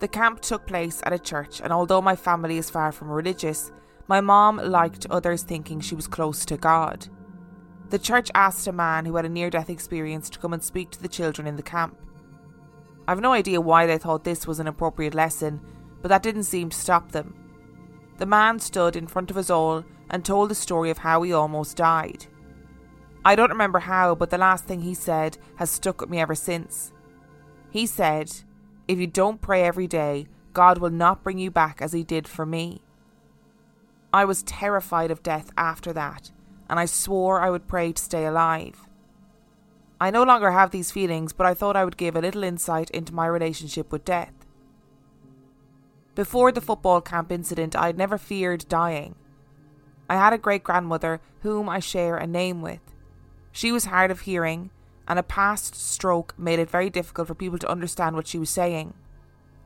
The 0.00 0.08
camp 0.08 0.40
took 0.40 0.66
place 0.66 1.02
at 1.04 1.12
a 1.12 1.18
church, 1.18 1.60
and 1.60 1.74
although 1.74 2.00
my 2.00 2.16
family 2.16 2.56
is 2.56 2.70
far 2.70 2.90
from 2.90 3.10
religious, 3.10 3.70
my 4.08 4.22
mom 4.22 4.56
liked 4.56 5.06
others 5.10 5.42
thinking 5.42 5.80
she 5.80 5.94
was 5.94 6.08
close 6.08 6.46
to 6.46 6.56
God. 6.56 7.06
The 7.90 7.98
church 7.98 8.30
asked 8.34 8.66
a 8.66 8.72
man 8.72 9.04
who 9.04 9.16
had 9.16 9.26
a 9.26 9.28
near 9.28 9.50
death 9.50 9.68
experience 9.68 10.30
to 10.30 10.38
come 10.38 10.54
and 10.54 10.64
speak 10.64 10.90
to 10.92 11.02
the 11.02 11.08
children 11.08 11.46
in 11.46 11.56
the 11.56 11.62
camp. 11.62 11.98
I've 13.06 13.20
no 13.20 13.32
idea 13.32 13.60
why 13.60 13.84
they 13.84 13.98
thought 13.98 14.24
this 14.24 14.46
was 14.46 14.58
an 14.58 14.68
appropriate 14.68 15.14
lesson, 15.14 15.60
but 16.00 16.08
that 16.08 16.22
didn't 16.22 16.44
seem 16.44 16.70
to 16.70 16.76
stop 16.76 17.12
them. 17.12 17.41
The 18.18 18.26
man 18.26 18.58
stood 18.58 18.96
in 18.96 19.06
front 19.06 19.30
of 19.30 19.36
us 19.36 19.50
all 19.50 19.84
and 20.10 20.24
told 20.24 20.50
the 20.50 20.54
story 20.54 20.90
of 20.90 20.98
how 20.98 21.22
he 21.22 21.32
almost 21.32 21.76
died. 21.76 22.26
I 23.24 23.36
don't 23.36 23.50
remember 23.50 23.80
how, 23.80 24.14
but 24.14 24.30
the 24.30 24.38
last 24.38 24.64
thing 24.64 24.82
he 24.82 24.94
said 24.94 25.38
has 25.56 25.70
stuck 25.70 26.00
with 26.00 26.10
me 26.10 26.20
ever 26.20 26.34
since. 26.34 26.92
He 27.70 27.86
said, 27.86 28.32
If 28.86 28.98
you 28.98 29.06
don't 29.06 29.40
pray 29.40 29.62
every 29.62 29.86
day, 29.86 30.26
God 30.52 30.78
will 30.78 30.90
not 30.90 31.22
bring 31.22 31.38
you 31.38 31.50
back 31.50 31.80
as 31.80 31.92
He 31.92 32.04
did 32.04 32.28
for 32.28 32.44
me. 32.44 32.82
I 34.12 34.24
was 34.26 34.42
terrified 34.42 35.10
of 35.10 35.22
death 35.22 35.50
after 35.56 35.92
that, 35.94 36.30
and 36.68 36.78
I 36.78 36.84
swore 36.84 37.40
I 37.40 37.48
would 37.48 37.66
pray 37.66 37.92
to 37.92 38.02
stay 38.02 38.26
alive. 38.26 38.86
I 39.98 40.10
no 40.10 40.22
longer 40.22 40.50
have 40.50 40.70
these 40.70 40.90
feelings, 40.90 41.32
but 41.32 41.46
I 41.46 41.54
thought 41.54 41.76
I 41.76 41.84
would 41.84 41.96
give 41.96 42.16
a 42.16 42.20
little 42.20 42.42
insight 42.42 42.90
into 42.90 43.14
my 43.14 43.26
relationship 43.26 43.90
with 43.90 44.04
death. 44.04 44.34
Before 46.14 46.52
the 46.52 46.60
football 46.60 47.00
camp 47.00 47.32
incident, 47.32 47.74
I 47.74 47.86
had 47.86 47.96
never 47.96 48.18
feared 48.18 48.68
dying. 48.68 49.14
I 50.10 50.16
had 50.16 50.34
a 50.34 50.38
great 50.38 50.62
grandmother 50.62 51.20
whom 51.40 51.70
I 51.70 51.78
share 51.78 52.16
a 52.18 52.26
name 52.26 52.60
with. 52.60 52.80
She 53.50 53.72
was 53.72 53.86
hard 53.86 54.10
of 54.10 54.20
hearing, 54.20 54.70
and 55.08 55.18
a 55.18 55.22
past 55.22 55.74
stroke 55.74 56.34
made 56.38 56.58
it 56.58 56.68
very 56.68 56.90
difficult 56.90 57.28
for 57.28 57.34
people 57.34 57.58
to 57.58 57.70
understand 57.70 58.14
what 58.14 58.26
she 58.26 58.38
was 58.38 58.50
saying. 58.50 58.92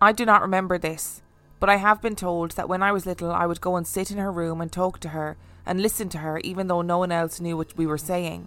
I 0.00 0.12
do 0.12 0.24
not 0.24 0.40
remember 0.40 0.78
this, 0.78 1.20
but 1.58 1.68
I 1.68 1.76
have 1.76 2.00
been 2.00 2.14
told 2.14 2.52
that 2.52 2.68
when 2.68 2.82
I 2.82 2.92
was 2.92 3.06
little 3.06 3.32
I 3.32 3.46
would 3.46 3.60
go 3.60 3.74
and 3.74 3.86
sit 3.86 4.12
in 4.12 4.18
her 4.18 4.30
room 4.30 4.60
and 4.60 4.70
talk 4.70 5.00
to 5.00 5.08
her 5.08 5.36
and 5.64 5.82
listen 5.82 6.08
to 6.10 6.18
her 6.18 6.38
even 6.44 6.68
though 6.68 6.82
no 6.82 6.98
one 6.98 7.10
else 7.10 7.40
knew 7.40 7.56
what 7.56 7.76
we 7.76 7.86
were 7.86 7.98
saying. 7.98 8.46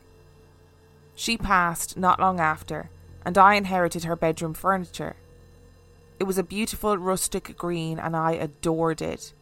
She 1.16 1.38
passed 1.38 1.98
not 1.98 2.20
long 2.20 2.40
after, 2.40 2.90
and 3.26 3.38
I 3.38 3.56
inherited 3.56 4.06
her 4.06 4.16
bedroom 4.16 4.54
furniture. 4.54 5.18
It 6.20 6.26
was 6.26 6.38
a 6.38 6.44
beautiful 6.44 6.98
rustic 6.98 7.58
green, 7.58 7.98
and 7.98 8.16
I 8.16 8.34
adored 8.34 9.02
it. 9.02 9.34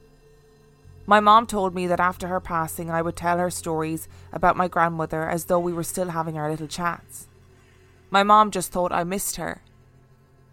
My 1.07 1.19
mom 1.19 1.47
told 1.47 1.73
me 1.73 1.87
that 1.87 1.99
after 1.99 2.27
her 2.27 2.39
passing, 2.39 2.91
I 2.91 3.01
would 3.01 3.15
tell 3.15 3.39
her 3.39 3.49
stories 3.49 4.07
about 4.31 4.57
my 4.57 4.67
grandmother 4.67 5.27
as 5.27 5.45
though 5.45 5.59
we 5.59 5.73
were 5.73 5.83
still 5.83 6.09
having 6.09 6.37
our 6.37 6.51
little 6.51 6.67
chats. 6.67 7.27
My 8.11 8.23
mom 8.23 8.51
just 8.51 8.71
thought 8.71 8.91
I 8.91 9.03
missed 9.03 9.37
her. 9.37 9.63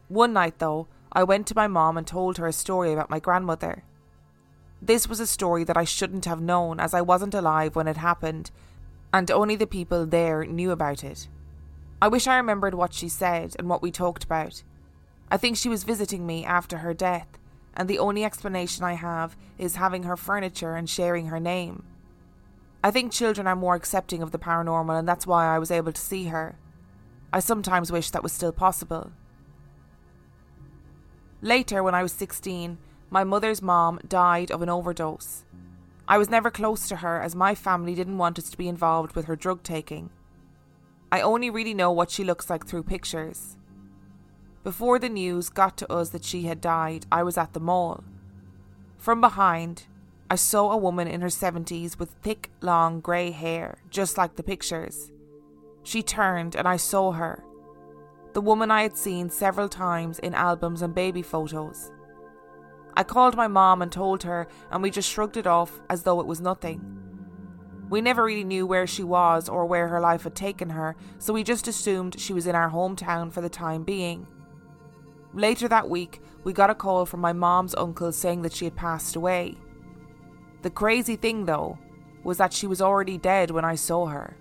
One 0.09 0.33
night, 0.33 0.61
though, 0.61 0.87
I 1.13 1.25
went 1.25 1.47
to 1.49 1.57
my 1.57 1.67
mom 1.67 1.99
and 1.99 2.07
told 2.07 2.39
her 2.39 2.47
a 2.47 2.53
story 2.53 2.93
about 2.93 3.11
my 3.11 3.21
grandmother. 3.21 3.83
This 4.81 5.09
was 5.09 5.21
a 5.21 5.27
story 5.27 5.65
that 5.65 5.77
I 5.77 5.85
shouldn't 5.85 6.25
have 6.25 6.41
known 6.41 6.81
as 6.81 6.95
I 6.95 7.01
wasn't 7.01 7.35
alive 7.35 7.77
when 7.77 7.89
it 7.89 7.97
happened, 7.97 8.51
and 9.13 9.31
only 9.31 9.57
the 9.57 9.67
people 9.67 10.07
there 10.07 10.45
knew 10.45 10.71
about 10.71 11.05
it. 11.05 11.29
I 12.01 12.09
wish 12.09 12.27
I 12.27 12.37
remembered 12.37 12.75
what 12.75 12.95
she 12.95 13.09
said 13.09 13.57
and 13.59 13.69
what 13.69 13.83
we 13.83 13.91
talked 13.91 14.25
about. 14.25 14.63
I 15.31 15.37
think 15.37 15.57
she 15.57 15.69
was 15.69 15.85
visiting 15.85 16.27
me 16.27 16.45
after 16.45 16.79
her 16.79 16.95
death 16.95 17.39
and 17.77 17.89
the 17.89 17.99
only 17.99 18.25
explanation 18.25 18.85
I 18.85 18.95
have 18.95 19.37
is 19.59 19.77
having 19.77 20.05
her 20.05 20.17
furniture 20.17 20.77
and 20.77 20.89
sharing 20.89 21.27
her 21.27 21.41
name. 21.41 21.85
I 22.83 22.91
think 22.91 23.13
children 23.13 23.47
are 23.47 23.57
more 23.57 23.75
accepting 23.75 24.23
of 24.23 24.31
the 24.31 24.39
paranormal, 24.39 24.99
and 24.99 25.09
that's 25.09 25.27
why 25.27 25.47
I 25.47 25.59
was 25.59 25.71
able 25.71 25.93
to 25.93 26.01
see 26.01 26.27
her. 26.27 26.57
I 27.33 27.41
sometimes 27.41 27.91
wish 27.91 28.11
that 28.11 28.23
was 28.23 28.33
still 28.33 28.53
possible. 28.53 29.11
Later, 31.41 31.83
when 31.83 31.95
I 31.95 32.03
was 32.03 32.13
16, 32.13 32.79
my 33.11 33.25
mother's 33.25 33.63
mom 33.63 34.01
died 34.07 34.51
of 34.51 34.63
an 34.63 34.69
overdose. 34.69 35.45
I 36.07 36.19
was 36.19 36.29
never 36.29 36.51
close 36.51 36.87
to 36.89 36.97
her 36.97 37.21
as 37.21 37.35
my 37.35 37.55
family 37.55 37.95
didn't 37.95 38.19
want 38.19 38.39
us 38.39 38.51
to 38.51 38.59
be 38.59 38.69
involved 38.69 39.17
with 39.17 39.25
her 39.25 39.37
drug 39.37 39.63
taking. 39.63 40.11
I 41.11 41.23
only 41.23 41.49
really 41.49 41.75
know 41.75 41.91
what 41.91 42.11
she 42.11 42.25
looks 42.25 42.51
like 42.51 42.67
through 42.67 42.83
pictures. 42.85 43.57
Before 44.65 44.99
the 44.99 45.11
news 45.11 45.51
got 45.51 45.77
to 45.77 45.93
us 45.93 46.09
that 46.09 46.25
she 46.25 46.45
had 46.45 46.63
died, 46.63 47.05
I 47.13 47.23
was 47.23 47.37
at 47.37 47.53
the 47.53 47.61
mall. 47.61 48.03
From 48.97 49.21
behind, 49.21 49.85
I 50.31 50.37
saw 50.37 50.73
a 50.73 50.79
woman 50.79 51.07
in 51.07 51.21
her 51.21 51.29
70s 51.29 51.99
with 51.99 52.17
thick, 52.23 52.51
long 52.63 53.01
grey 53.01 53.31
hair, 53.31 53.77
just 53.91 54.17
like 54.17 54.37
the 54.37 54.43
pictures. 54.43 55.13
She 55.83 56.03
turned 56.03 56.57
and 56.57 56.67
I 56.67 56.79
saw 56.79 57.13
her. 57.13 57.45
The 58.33 58.41
woman 58.41 58.71
I 58.71 58.83
had 58.83 58.97
seen 58.97 59.29
several 59.29 59.69
times 59.69 60.19
in 60.19 60.33
albums 60.33 60.81
and 60.81 60.95
baby 60.95 61.21
photos. 61.21 61.93
I 62.97 63.03
called 63.03 63.37
my 63.37 63.49
mom 63.49 63.83
and 63.83 63.93
told 63.93 64.23
her, 64.23 64.49
and 64.71 64.83
we 64.83 64.91
just 64.91 65.11
shrugged 65.11 65.37
it 65.37 65.47
off 65.47 65.79
as 65.91 66.05
though 66.05 66.21
it 66.21 66.27
was 66.27 66.41
nothing. 66.41 66.81
We 67.91 68.01
never 68.01 68.25
really 68.25 68.45
knew 68.45 68.67
where 68.67 68.87
she 68.87 69.05
was 69.05 69.47
or 69.47 69.67
where 69.67 69.89
her 69.89 70.01
life 70.01 70.23
had 70.23 70.35
taken 70.35 70.71
her, 70.71 70.97
so 71.19 71.35
we 71.35 71.45
just 71.45 71.69
assumed 71.69 72.19
she 72.19 72.33
was 72.33 72.47
in 72.47 72.55
our 72.55 72.71
hometown 72.71 73.31
for 73.31 73.43
the 73.43 73.51
time 73.51 73.85
being. 73.85 74.27
Later 75.35 75.67
that 75.67 75.91
week, 75.91 76.21
we 76.45 76.53
got 76.53 76.71
a 76.71 76.75
call 76.75 77.07
from 77.07 77.21
my 77.21 77.33
mom's 77.33 77.75
uncle 77.75 78.13
saying 78.13 78.43
that 78.43 78.53
she 78.53 78.65
had 78.67 78.77
passed 78.77 79.17
away. 79.17 79.57
The 80.63 80.71
crazy 80.71 81.17
thing, 81.17 81.45
though, 81.45 81.79
was 82.23 82.39
that 82.39 82.53
she 82.53 82.69
was 82.69 82.81
already 82.81 83.19
dead 83.19 83.51
when 83.51 83.65
I 83.65 83.75
saw 83.75 84.07
her. 84.07 84.37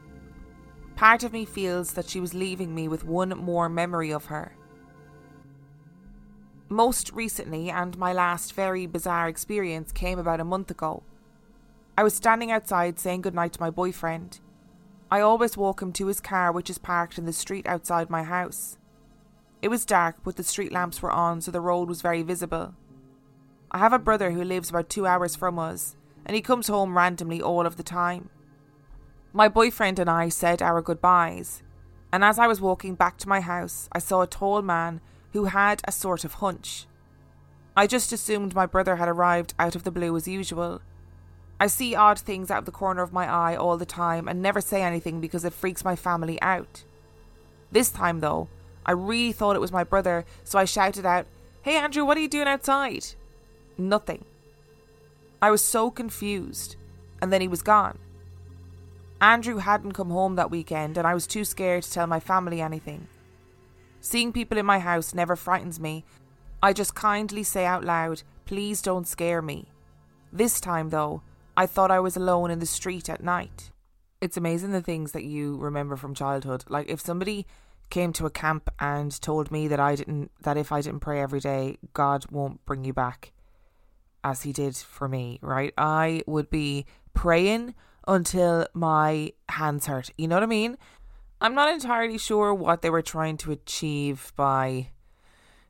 Part 0.95 1.23
of 1.23 1.33
me 1.33 1.45
feels 1.45 1.93
that 1.93 2.07
she 2.07 2.19
was 2.19 2.35
leaving 2.35 2.75
me 2.75 2.88
with 2.88 3.03
one 3.03 3.29
more 3.29 3.67
memory 3.69 4.12
of 4.12 4.25
her. 4.25 4.55
Most 6.69 7.12
recently, 7.12 7.71
and 7.71 7.97
my 7.97 8.13
last 8.13 8.53
very 8.53 8.85
bizarre 8.85 9.27
experience 9.27 9.91
came 9.91 10.19
about 10.19 10.39
a 10.39 10.45
month 10.45 10.69
ago. 10.69 11.03
I 11.97 12.03
was 12.03 12.13
standing 12.13 12.51
outside 12.51 13.00
saying 13.00 13.21
goodnight 13.21 13.53
to 13.53 13.62
my 13.62 13.69
boyfriend. 13.69 14.39
I 15.12 15.21
always 15.21 15.57
walk 15.57 15.81
him 15.81 15.91
to 15.93 16.07
his 16.07 16.19
car, 16.19 16.51
which 16.51 16.69
is 16.69 16.77
parked 16.77 17.17
in 17.17 17.25
the 17.25 17.33
street 17.33 17.67
outside 17.67 18.09
my 18.09 18.23
house. 18.23 18.77
It 19.63 19.70
was 19.70 19.86
dark, 19.86 20.17
but 20.25 20.36
the 20.36 20.43
street 20.43 20.74
lamps 20.74 21.01
were 21.01 21.10
on, 21.10 21.39
so 21.39 21.50
the 21.50 21.62
road 21.62 21.88
was 21.88 22.01
very 22.01 22.22
visible. 22.22 22.75
I 23.72 23.77
have 23.77 23.93
a 23.93 23.98
brother 23.98 24.32
who 24.32 24.43
lives 24.43 24.70
about 24.70 24.89
two 24.89 25.08
hours 25.08 25.38
from 25.38 25.58
us, 25.58 25.96
and 26.25 26.36
he 26.36 26.41
comes 26.41 26.67
home 26.67 26.98
randomly 26.98 27.41
all 27.41 27.65
of 27.65 27.77
the 27.77 27.82
time. 27.82 28.29
My 29.32 29.48
boyfriend 29.48 30.00
and 30.00 30.10
I 30.10 30.27
said 30.27 30.62
our 30.62 30.82
goodbyes, 30.82 31.63
and 32.12 32.25
as 32.25 32.38
I 32.38 32.46
was 32.46 32.60
walking 32.60 32.96
back 32.96 33.17
to 33.20 33.29
my 33.29 33.39
house, 33.39 33.88
I 33.93 34.00
saw 34.00 34.22
a 34.22 34.27
tall 34.27 34.62
man 34.62 35.00
who 35.32 35.46
had 35.46 35.82
a 35.86 35.93
sort 35.93 36.25
of 36.25 36.34
hunch. 36.34 36.86
I 37.74 37.88
just 37.88 38.12
assumed 38.12 38.53
my 38.53 38.65
brother 38.65 38.98
had 38.98 39.08
arrived 39.08 39.53
out 39.58 39.77
of 39.77 39.86
the 39.86 39.91
blue 39.91 40.13
as 40.17 40.27
usual. 40.27 40.82
I 41.58 41.67
see 41.67 41.96
odd 41.96 42.20
things 42.20 42.51
out 42.51 42.60
of 42.60 42.65
the 42.65 42.72
corner 42.72 43.01
of 43.01 43.13
my 43.13 43.32
eye 43.32 43.55
all 43.55 43.77
the 43.77 43.86
time 43.86 44.27
and 44.27 44.41
never 44.41 44.60
say 44.60 44.84
anything 44.84 45.22
because 45.22 45.46
it 45.46 45.53
freaks 45.53 45.86
my 45.86 45.96
family 45.96 46.38
out. 46.41 46.84
This 47.72 47.91
time, 47.91 48.20
though, 48.20 48.50
I 48.86 48.92
really 48.92 49.32
thought 49.32 49.56
it 49.56 49.62
was 49.62 49.72
my 49.72 49.84
brother, 49.84 50.25
so 50.44 50.60
I 50.60 50.66
shouted 50.66 51.06
out, 51.06 51.25
Hey 51.62 51.78
Andrew, 51.78 52.06
what 52.06 52.18
are 52.18 52.22
you 52.22 52.28
doing 52.28 52.48
outside? 52.48 53.06
Nothing. 53.78 54.25
I 55.42 55.52
was 55.52 55.62
so 55.62 55.92
confused, 55.92 56.75
and 57.22 57.32
then 57.32 57.42
he 57.42 57.48
was 57.48 57.62
gone. 57.62 57.98
Andrew 59.22 59.58
hadn't 59.58 59.94
come 59.94 60.10
home 60.10 60.36
that 60.36 60.52
weekend, 60.52 60.98
and 60.98 61.08
I 61.08 61.13
was 61.13 61.28
too 61.28 61.46
scared 61.46 61.84
to 61.84 61.92
tell 61.92 62.08
my 62.08 62.20
family 62.20 62.62
anything. 62.62 63.08
Seeing 64.02 64.34
people 64.34 64.58
in 64.58 64.66
my 64.66 64.80
house 64.80 65.13
never 65.13 65.36
frightens 65.36 65.80
me. 65.80 66.04
I 66.62 66.74
just 66.74 66.96
kindly 66.96 67.44
say 67.44 67.66
out 67.66 67.86
loud, 67.86 68.24
Please 68.46 68.82
don't 68.82 69.08
scare 69.08 69.42
me. 69.42 69.70
This 70.34 70.60
time, 70.60 70.90
though, 70.90 71.22
I 71.56 71.66
thought 71.66 71.92
I 71.92 72.02
was 72.02 72.18
alone 72.18 72.52
in 72.52 72.60
the 72.60 72.66
street 72.66 73.08
at 73.08 73.24
night. 73.24 73.72
It's 74.20 74.38
amazing 74.38 74.72
the 74.72 74.82
things 74.82 75.12
that 75.12 75.24
you 75.24 75.58
remember 75.58 75.96
from 75.96 76.16
childhood. 76.16 76.63
Like 76.68 76.90
if 76.90 77.00
somebody 77.00 77.46
came 77.90 78.13
to 78.13 78.25
a 78.25 78.32
camp 78.32 78.70
and 78.80 79.20
told 79.22 79.52
me 79.52 79.68
that 79.68 79.80
I 79.80 79.96
didn't 79.96 80.32
that 80.42 80.58
if 80.58 80.72
I 80.72 80.82
didn't 80.82 81.02
pray 81.02 81.22
every 81.22 81.40
day, 81.40 81.78
God 81.94 82.25
won't 82.32 82.66
bring 82.66 82.84
you 82.84 82.94
back 82.94 83.32
as 84.24 84.44
he 84.44 84.54
did 84.54 84.75
for 84.75 85.08
me, 85.08 85.40
right? 85.42 85.74
I 85.78 86.24
would 86.25 86.50
be 86.50 86.86
praying 87.13 87.75
until 88.08 88.68
my 88.74 89.34
hands 89.50 89.86
hurt. 89.86 90.10
You 90.18 90.28
know 90.28 90.36
what 90.36 90.44
I 90.44 90.48
mean? 90.48 90.78
I'm 91.42 91.56
not 91.56 91.74
entirely 91.74 92.18
sure 92.18 92.54
what 92.54 92.82
they 92.82 92.90
were 92.90 93.02
trying 93.02 93.38
to 93.38 93.52
achieve 93.52 94.32
by 94.36 94.90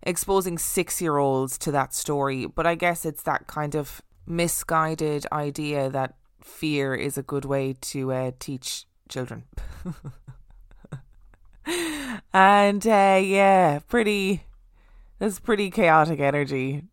exposing 0.03 0.57
6-year-olds 0.57 1.57
to 1.59 1.71
that 1.71 1.93
story, 1.93 2.45
but 2.45 2.67
I 2.67 2.75
guess 2.75 3.05
it's 3.05 3.23
that 3.23 3.47
kind 3.47 3.75
of 3.75 4.01
misguided 4.27 5.25
idea 5.31 5.89
that 5.89 6.15
fear 6.41 6.93
is 6.93 7.17
a 7.17 7.23
good 7.23 7.45
way 7.45 7.75
to 7.81 8.11
uh, 8.11 8.31
teach 8.39 8.85
children. 9.09 9.45
and 12.33 12.85
uh, 12.85 13.19
yeah, 13.23 13.79
pretty. 13.87 14.43
That's 15.19 15.39
pretty 15.39 15.69
chaotic 15.69 16.19
energy. 16.19 16.83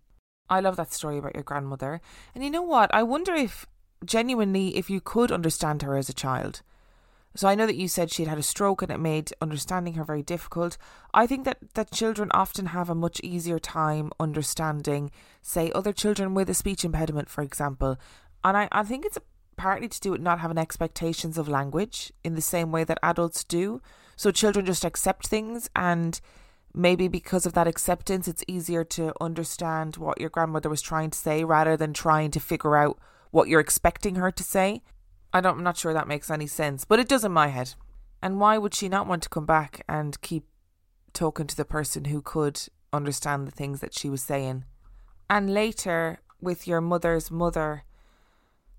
I 0.49 0.61
love 0.61 0.77
that 0.77 0.93
story 0.93 1.19
about 1.19 1.35
your 1.35 1.45
grandmother. 1.45 2.01
And 2.35 2.45
you 2.45 2.51
know 2.51 2.63
what? 2.63 2.93
I 2.95 3.03
wonder 3.03 3.35
if 3.35 3.67
genuinely 4.05 4.77
if 4.77 4.91
you 4.91 5.01
could 5.01 5.33
understand 5.33 5.83
her 5.83 5.97
as 5.97 6.09
a 6.09 6.15
child. 6.15 6.63
So 7.37 7.47
I 7.47 7.55
know 7.55 7.67
that 7.67 7.77
you 7.77 7.87
said 7.87 8.11
she'd 8.11 8.27
had 8.27 8.39
a 8.39 8.43
stroke 8.43 8.83
and 8.83 8.91
it 8.91 8.99
made 8.99 9.33
understanding 9.41 9.95
her 9.95 10.03
very 10.03 10.23
difficult. 10.23 10.77
I 11.15 11.29
think 11.29 11.45
that, 11.45 11.59
that 11.75 11.93
children 11.93 12.29
often 12.33 12.67
have 12.67 12.91
a 12.91 12.95
much 12.95 13.21
easier 13.23 13.61
time 13.61 14.11
understanding, 14.19 15.13
say, 15.41 15.71
other 15.73 15.93
children 15.93 16.35
with 16.35 16.51
a 16.51 16.55
speech 16.55 16.85
impediment, 16.85 17.31
for 17.31 17.43
example. 17.43 17.99
And 18.43 18.57
I, 18.57 18.69
I 18.73 18.83
think 18.83 19.05
it's 19.05 19.19
partly 19.57 19.89
to 19.89 20.01
do 20.01 20.11
with 20.11 20.21
not 20.21 20.41
having 20.41 20.59
expectations 20.59 21.39
of 21.39 21.49
language 21.49 22.13
in 22.25 22.35
the 22.35 22.41
same 22.41 22.73
way 22.73 22.83
that 22.83 22.99
adults 23.03 23.45
do. 23.45 23.81
So 24.21 24.31
children 24.31 24.67
just 24.67 24.85
accept 24.85 25.29
things 25.29 25.71
and 25.75 26.21
maybe 26.75 27.09
because 27.09 27.47
of 27.47 27.55
that 27.55 27.67
acceptance 27.67 28.29
it's 28.29 28.45
easier 28.47 28.85
to 28.85 29.15
understand 29.19 29.97
what 29.97 30.21
your 30.21 30.29
grandmother 30.29 30.69
was 30.69 30.83
trying 30.83 31.09
to 31.13 31.19
say 31.19 31.43
rather 31.43 31.75
than 31.75 31.95
trying 31.95 32.31
to 32.33 32.39
figure 32.39 32.77
out 32.77 32.99
what 33.31 33.49
you're 33.49 33.61
expecting 33.61 34.17
her 34.17 34.31
to 34.31 34.43
say. 34.43 34.83
I 35.33 35.41
don't, 35.41 35.57
I'm 35.57 35.65
not 35.65 35.79
sure 35.79 35.95
that 35.95 36.07
makes 36.07 36.31
any 36.31 36.47
sense, 36.47 36.85
but 36.85 36.99
it 36.99 37.09
does 37.09 37.25
in 37.25 37.33
my 37.33 37.49
head. 37.49 37.73
And 38.23 38.39
why 38.39 38.59
would 38.59 38.75
she 38.75 38.91
not 38.91 39.07
want 39.07 39.23
to 39.23 39.31
come 39.31 39.47
back 39.47 39.87
and 39.89 40.21
keep 40.21 40.45
talking 41.15 41.47
to 41.47 41.57
the 41.57 41.65
person 41.65 42.05
who 42.05 42.21
could 42.21 42.61
understand 42.93 43.47
the 43.47 43.53
things 43.53 43.81
that 43.81 43.95
she 43.95 44.11
was 44.11 44.21
saying? 44.21 44.67
And 45.31 45.55
later, 45.55 46.21
with 46.43 46.69
your 46.69 46.83
mother's 46.83 47.31
mother, 47.31 47.85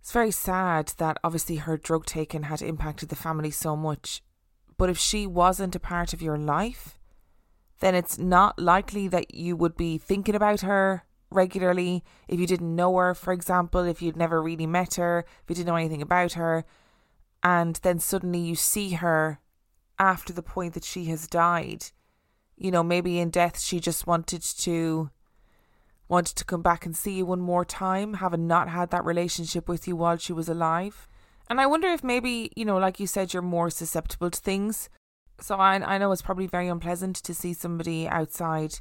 it's 0.01 0.11
very 0.11 0.29
sad 0.29 0.93
that 0.99 1.17
obviously 1.23 1.55
her 1.55 1.77
drug 1.77 2.05
taking 2.05 2.43
had 2.43 2.61
impacted 2.61 3.09
the 3.09 3.15
family 3.15 3.49
so 3.49 3.75
much. 3.75 4.21
But 4.81 4.89
if 4.89 4.97
she 4.97 5.27
wasn't 5.27 5.75
a 5.75 5.79
part 5.79 6.11
of 6.11 6.23
your 6.23 6.39
life, 6.39 6.97
then 7.81 7.93
it's 7.93 8.17
not 8.17 8.57
likely 8.57 9.07
that 9.09 9.31
you 9.31 9.55
would 9.55 9.77
be 9.77 9.99
thinking 9.99 10.33
about 10.33 10.61
her 10.61 11.03
regularly 11.29 12.03
if 12.27 12.39
you 12.39 12.47
didn't 12.47 12.75
know 12.75 12.97
her, 12.97 13.13
for 13.13 13.31
example, 13.31 13.81
if 13.81 14.01
you'd 14.01 14.17
never 14.17 14.41
really 14.41 14.65
met 14.65 14.95
her, 14.95 15.23
if 15.43 15.49
you 15.49 15.53
didn't 15.53 15.67
know 15.67 15.75
anything 15.75 16.01
about 16.01 16.33
her, 16.33 16.65
and 17.43 17.75
then 17.83 17.99
suddenly 17.99 18.39
you 18.39 18.55
see 18.55 18.93
her 18.93 19.39
after 19.99 20.33
the 20.33 20.41
point 20.41 20.73
that 20.73 20.83
she 20.83 21.05
has 21.05 21.27
died. 21.27 21.91
You 22.57 22.71
know, 22.71 22.81
maybe 22.81 23.19
in 23.19 23.29
death 23.29 23.59
she 23.59 23.79
just 23.79 24.07
wanted 24.07 24.41
to 24.41 25.11
wanted 26.07 26.35
to 26.37 26.43
come 26.43 26.63
back 26.63 26.87
and 26.87 26.97
see 26.97 27.17
you 27.17 27.27
one 27.27 27.39
more 27.39 27.65
time, 27.65 28.15
having 28.15 28.47
not 28.47 28.67
had 28.69 28.89
that 28.89 29.05
relationship 29.05 29.69
with 29.69 29.87
you 29.87 29.95
while 29.95 30.17
she 30.17 30.33
was 30.33 30.49
alive. 30.49 31.07
And 31.49 31.59
I 31.59 31.65
wonder 31.65 31.87
if 31.89 32.03
maybe, 32.03 32.51
you 32.55 32.65
know, 32.65 32.77
like 32.77 32.99
you 32.99 33.07
said, 33.07 33.33
you're 33.33 33.41
more 33.41 33.69
susceptible 33.69 34.31
to 34.31 34.39
things. 34.39 34.89
So 35.39 35.55
I 35.55 35.75
I 35.75 35.97
know 35.97 36.11
it's 36.11 36.21
probably 36.21 36.47
very 36.47 36.67
unpleasant 36.67 37.15
to 37.17 37.33
see 37.33 37.53
somebody 37.53 38.07
outside 38.07 38.79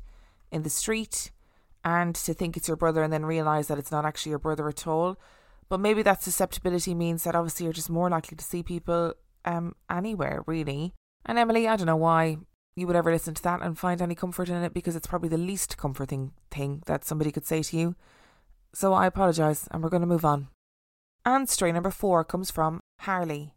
in 0.52 0.62
the 0.62 0.70
street 0.70 1.30
and 1.84 2.14
to 2.14 2.34
think 2.34 2.56
it's 2.56 2.68
your 2.68 2.76
brother 2.76 3.02
and 3.02 3.12
then 3.12 3.24
realize 3.24 3.68
that 3.68 3.78
it's 3.78 3.90
not 3.90 4.04
actually 4.04 4.30
your 4.30 4.38
brother 4.38 4.68
at 4.68 4.86
all. 4.86 5.16
But 5.68 5.80
maybe 5.80 6.02
that 6.02 6.22
susceptibility 6.22 6.94
means 6.94 7.24
that 7.24 7.34
obviously 7.34 7.64
you're 7.64 7.72
just 7.72 7.90
more 7.90 8.10
likely 8.10 8.36
to 8.36 8.44
see 8.44 8.62
people 8.62 9.14
um 9.44 9.74
anywhere, 9.90 10.42
really. 10.46 10.92
And 11.26 11.38
Emily, 11.38 11.66
I 11.66 11.76
don't 11.76 11.86
know 11.86 11.96
why 11.96 12.38
you 12.76 12.86
would 12.86 12.96
ever 12.96 13.12
listen 13.12 13.34
to 13.34 13.42
that 13.42 13.62
and 13.62 13.78
find 13.78 14.00
any 14.00 14.14
comfort 14.14 14.48
in 14.48 14.62
it 14.62 14.74
because 14.74 14.96
it's 14.96 15.06
probably 15.06 15.28
the 15.28 15.36
least 15.36 15.76
comforting 15.76 16.32
thing 16.50 16.82
that 16.86 17.04
somebody 17.04 17.30
could 17.30 17.46
say 17.46 17.62
to 17.62 17.76
you. 17.76 17.94
So 18.72 18.92
I 18.92 19.06
apologise 19.06 19.66
and 19.70 19.82
we're 19.82 19.90
going 19.90 20.02
to 20.02 20.06
move 20.06 20.24
on. 20.24 20.48
And 21.24 21.48
story 21.50 21.70
number 21.70 21.90
four 21.90 22.24
comes 22.24 22.50
from 22.50 22.80
Harley. 23.00 23.52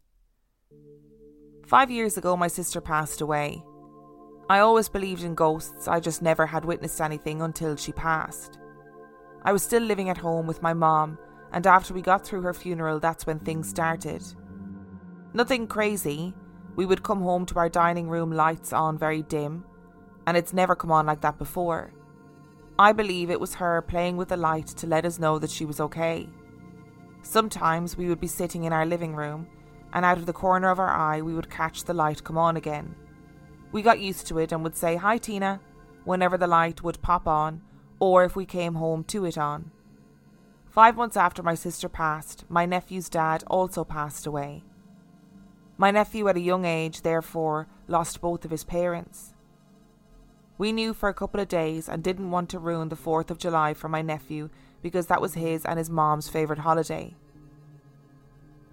Five 1.66 1.90
years 1.90 2.18
ago, 2.18 2.36
my 2.36 2.46
sister 2.46 2.78
passed 2.78 3.22
away. 3.22 3.64
I 4.50 4.58
always 4.58 4.90
believed 4.90 5.22
in 5.22 5.34
ghosts, 5.34 5.88
I 5.88 5.98
just 5.98 6.20
never 6.20 6.44
had 6.44 6.66
witnessed 6.66 7.00
anything 7.00 7.40
until 7.40 7.76
she 7.76 7.92
passed. 7.92 8.58
I 9.42 9.52
was 9.52 9.62
still 9.62 9.82
living 9.82 10.10
at 10.10 10.18
home 10.18 10.46
with 10.46 10.60
my 10.60 10.74
mom, 10.74 11.16
and 11.52 11.66
after 11.66 11.94
we 11.94 12.02
got 12.02 12.26
through 12.26 12.42
her 12.42 12.52
funeral, 12.52 13.00
that's 13.00 13.26
when 13.26 13.38
things 13.38 13.70
started. 13.70 14.22
Nothing 15.32 15.66
crazy. 15.66 16.34
We 16.76 16.84
would 16.84 17.02
come 17.02 17.22
home 17.22 17.46
to 17.46 17.58
our 17.58 17.70
dining 17.70 18.10
room 18.10 18.30
lights 18.30 18.74
on 18.74 18.98
very 18.98 19.22
dim, 19.22 19.64
and 20.26 20.36
it's 20.36 20.52
never 20.52 20.76
come 20.76 20.92
on 20.92 21.06
like 21.06 21.22
that 21.22 21.38
before. 21.38 21.94
I 22.78 22.92
believe 22.92 23.30
it 23.30 23.40
was 23.40 23.54
her 23.54 23.80
playing 23.80 24.18
with 24.18 24.28
the 24.28 24.36
light 24.36 24.66
to 24.66 24.86
let 24.86 25.06
us 25.06 25.18
know 25.18 25.38
that 25.38 25.50
she 25.50 25.64
was 25.64 25.80
okay. 25.80 26.28
Sometimes 27.24 27.96
we 27.96 28.06
would 28.08 28.20
be 28.20 28.26
sitting 28.26 28.64
in 28.64 28.72
our 28.72 28.84
living 28.84 29.16
room, 29.16 29.48
and 29.94 30.04
out 30.04 30.18
of 30.18 30.26
the 30.26 30.32
corner 30.32 30.68
of 30.68 30.78
our 30.78 30.90
eye, 30.90 31.22
we 31.22 31.34
would 31.34 31.48
catch 31.48 31.84
the 31.84 31.94
light 31.94 32.22
come 32.22 32.36
on 32.36 32.56
again. 32.56 32.94
We 33.72 33.80
got 33.80 33.98
used 33.98 34.26
to 34.26 34.38
it 34.38 34.52
and 34.52 34.62
would 34.62 34.76
say, 34.76 34.96
Hi, 34.96 35.16
Tina, 35.16 35.58
whenever 36.04 36.36
the 36.36 36.46
light 36.46 36.82
would 36.82 37.00
pop 37.00 37.26
on, 37.26 37.62
or 37.98 38.24
if 38.24 38.36
we 38.36 38.44
came 38.44 38.74
home 38.74 39.04
to 39.04 39.24
it 39.24 39.38
on. 39.38 39.70
Five 40.66 40.96
months 40.96 41.16
after 41.16 41.42
my 41.42 41.54
sister 41.54 41.88
passed, 41.88 42.44
my 42.50 42.66
nephew's 42.66 43.08
dad 43.08 43.42
also 43.46 43.84
passed 43.84 44.26
away. 44.26 44.62
My 45.78 45.90
nephew, 45.90 46.28
at 46.28 46.36
a 46.36 46.40
young 46.40 46.66
age, 46.66 47.00
therefore, 47.00 47.68
lost 47.88 48.20
both 48.20 48.44
of 48.44 48.50
his 48.50 48.64
parents. 48.64 49.32
We 50.58 50.72
knew 50.72 50.92
for 50.92 51.08
a 51.08 51.14
couple 51.14 51.40
of 51.40 51.48
days 51.48 51.88
and 51.88 52.02
didn't 52.02 52.30
want 52.30 52.50
to 52.50 52.58
ruin 52.58 52.90
the 52.90 52.96
4th 52.96 53.30
of 53.30 53.38
July 53.38 53.72
for 53.72 53.88
my 53.88 54.02
nephew 54.02 54.50
because 54.84 55.08
that 55.08 55.20
was 55.20 55.34
his 55.34 55.64
and 55.64 55.80
his 55.80 55.90
mom's 55.90 56.28
favourite 56.28 56.62
holiday. 56.62 57.16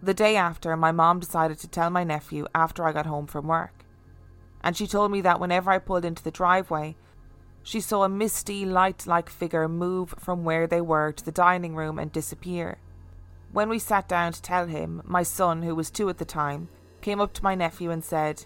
The 0.03 0.13
day 0.13 0.35
after, 0.35 0.77
my 0.77 0.91
mom 0.91 1.19
decided 1.19 1.57
to 1.59 1.67
tell 1.67 1.89
my 1.89 2.03
nephew 2.03 2.45
after 2.53 2.85
I 2.85 2.91
got 2.91 3.07
home 3.07 3.25
from 3.25 3.47
work 3.47 3.81
and 4.63 4.77
she 4.77 4.87
told 4.87 5.11
me 5.11 5.21
that 5.21 5.39
whenever 5.39 5.71
I 5.71 5.79
pulled 5.79 6.05
into 6.05 6.23
the 6.23 6.31
driveway, 6.31 6.95
she 7.63 7.79
saw 7.79 8.03
a 8.03 8.09
misty, 8.09 8.65
light 8.65 9.05
like 9.07 9.29
figure 9.29 9.67
move 9.67 10.13
from 10.17 10.43
where 10.43 10.67
they 10.67 10.81
were 10.81 11.11
to 11.11 11.25
the 11.25 11.31
dining 11.31 11.75
room 11.75 11.99
and 11.99 12.11
disappear. 12.11 12.77
When 13.51 13.69
we 13.69 13.79
sat 13.79 14.07
down 14.07 14.33
to 14.33 14.41
tell 14.41 14.67
him, 14.67 15.01
my 15.03 15.23
son, 15.23 15.63
who 15.63 15.75
was 15.75 15.91
two 15.91 16.09
at 16.09 16.17
the 16.17 16.25
time, 16.25 16.69
came 17.01 17.19
up 17.19 17.33
to 17.33 17.43
my 17.43 17.55
nephew 17.55 17.91
and 17.91 18.03
said, 18.03 18.45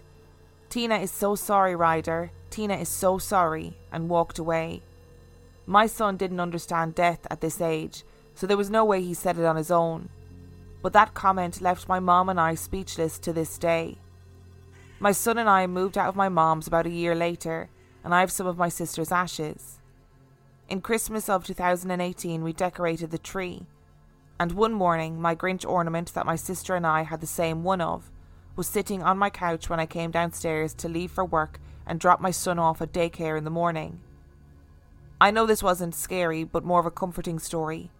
Tina 0.68 0.96
is 0.96 1.10
so 1.10 1.34
sorry, 1.34 1.76
Ryder. 1.76 2.32
Tina 2.50 2.74
is 2.76 2.88
so 2.88 3.18
sorry, 3.18 3.76
and 3.92 4.08
walked 4.08 4.38
away. 4.38 4.82
My 5.66 5.86
son 5.86 6.16
didn't 6.16 6.40
understand 6.40 6.94
death 6.94 7.26
at 7.28 7.40
this 7.40 7.60
age, 7.60 8.04
so 8.34 8.46
there 8.46 8.56
was 8.56 8.70
no 8.70 8.84
way 8.84 9.02
he 9.02 9.14
said 9.14 9.38
it 9.38 9.44
on 9.44 9.56
his 9.56 9.70
own. 9.70 10.08
But 10.80 10.92
that 10.92 11.14
comment 11.14 11.60
left 11.60 11.88
my 11.88 11.98
mom 11.98 12.28
and 12.28 12.40
I 12.40 12.54
speechless 12.54 13.18
to 13.20 13.32
this 13.32 13.58
day. 13.58 13.98
My 15.00 15.12
son 15.12 15.38
and 15.38 15.48
I 15.48 15.66
moved 15.66 15.98
out 15.98 16.08
of 16.08 16.16
my 16.16 16.28
mom's 16.28 16.68
about 16.68 16.86
a 16.86 16.90
year 16.90 17.14
later, 17.14 17.68
and 18.04 18.14
I 18.14 18.20
have 18.20 18.30
some 18.30 18.46
of 18.46 18.56
my 18.56 18.68
sister's 18.68 19.10
ashes. 19.10 19.80
In 20.68 20.80
Christmas 20.80 21.28
of 21.28 21.44
2018, 21.44 22.44
we 22.44 22.52
decorated 22.52 23.10
the 23.10 23.18
tree, 23.18 23.66
and 24.38 24.52
one 24.52 24.72
morning, 24.72 25.20
my 25.20 25.34
Grinch 25.34 25.68
ornament 25.68 26.14
that 26.14 26.26
my 26.26 26.36
sister 26.36 26.76
and 26.76 26.86
I 26.86 27.02
had 27.02 27.20
the 27.20 27.26
same 27.26 27.64
one 27.64 27.80
of 27.80 28.10
was 28.56 28.66
sitting 28.66 29.02
on 29.02 29.18
my 29.18 29.28
couch 29.28 29.68
when 29.68 29.78
I 29.78 29.86
came 29.86 30.10
downstairs 30.10 30.72
to 30.74 30.88
leave 30.88 31.10
for 31.10 31.24
work 31.24 31.60
and 31.86 32.00
drop 32.00 32.20
my 32.20 32.30
son 32.30 32.58
off 32.58 32.80
at 32.80 32.92
daycare 32.92 33.36
in 33.36 33.44
the 33.44 33.50
morning. 33.50 34.00
I 35.20 35.30
know 35.30 35.46
this 35.46 35.62
wasn't 35.62 35.94
scary, 35.94 36.44
but 36.44 36.64
more 36.64 36.80
of 36.80 36.86
a 36.86 36.90
comforting 36.90 37.38
story. 37.38 37.90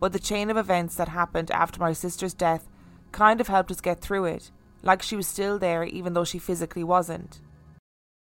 but 0.00 0.12
the 0.12 0.18
chain 0.18 0.50
of 0.50 0.56
events 0.58 0.96
that 0.96 1.08
happened 1.08 1.50
after 1.50 1.80
my 1.80 1.94
sister's 1.94 2.34
death 2.34 2.68
kind 3.10 3.40
of 3.40 3.48
helped 3.48 3.70
us 3.70 3.80
get 3.80 4.02
through 4.02 4.26
it, 4.26 4.50
like 4.82 5.00
she 5.00 5.16
was 5.16 5.26
still 5.26 5.58
there 5.58 5.84
even 5.84 6.12
though 6.12 6.24
she 6.24 6.38
physically 6.38 6.84
wasn't. 6.84 7.40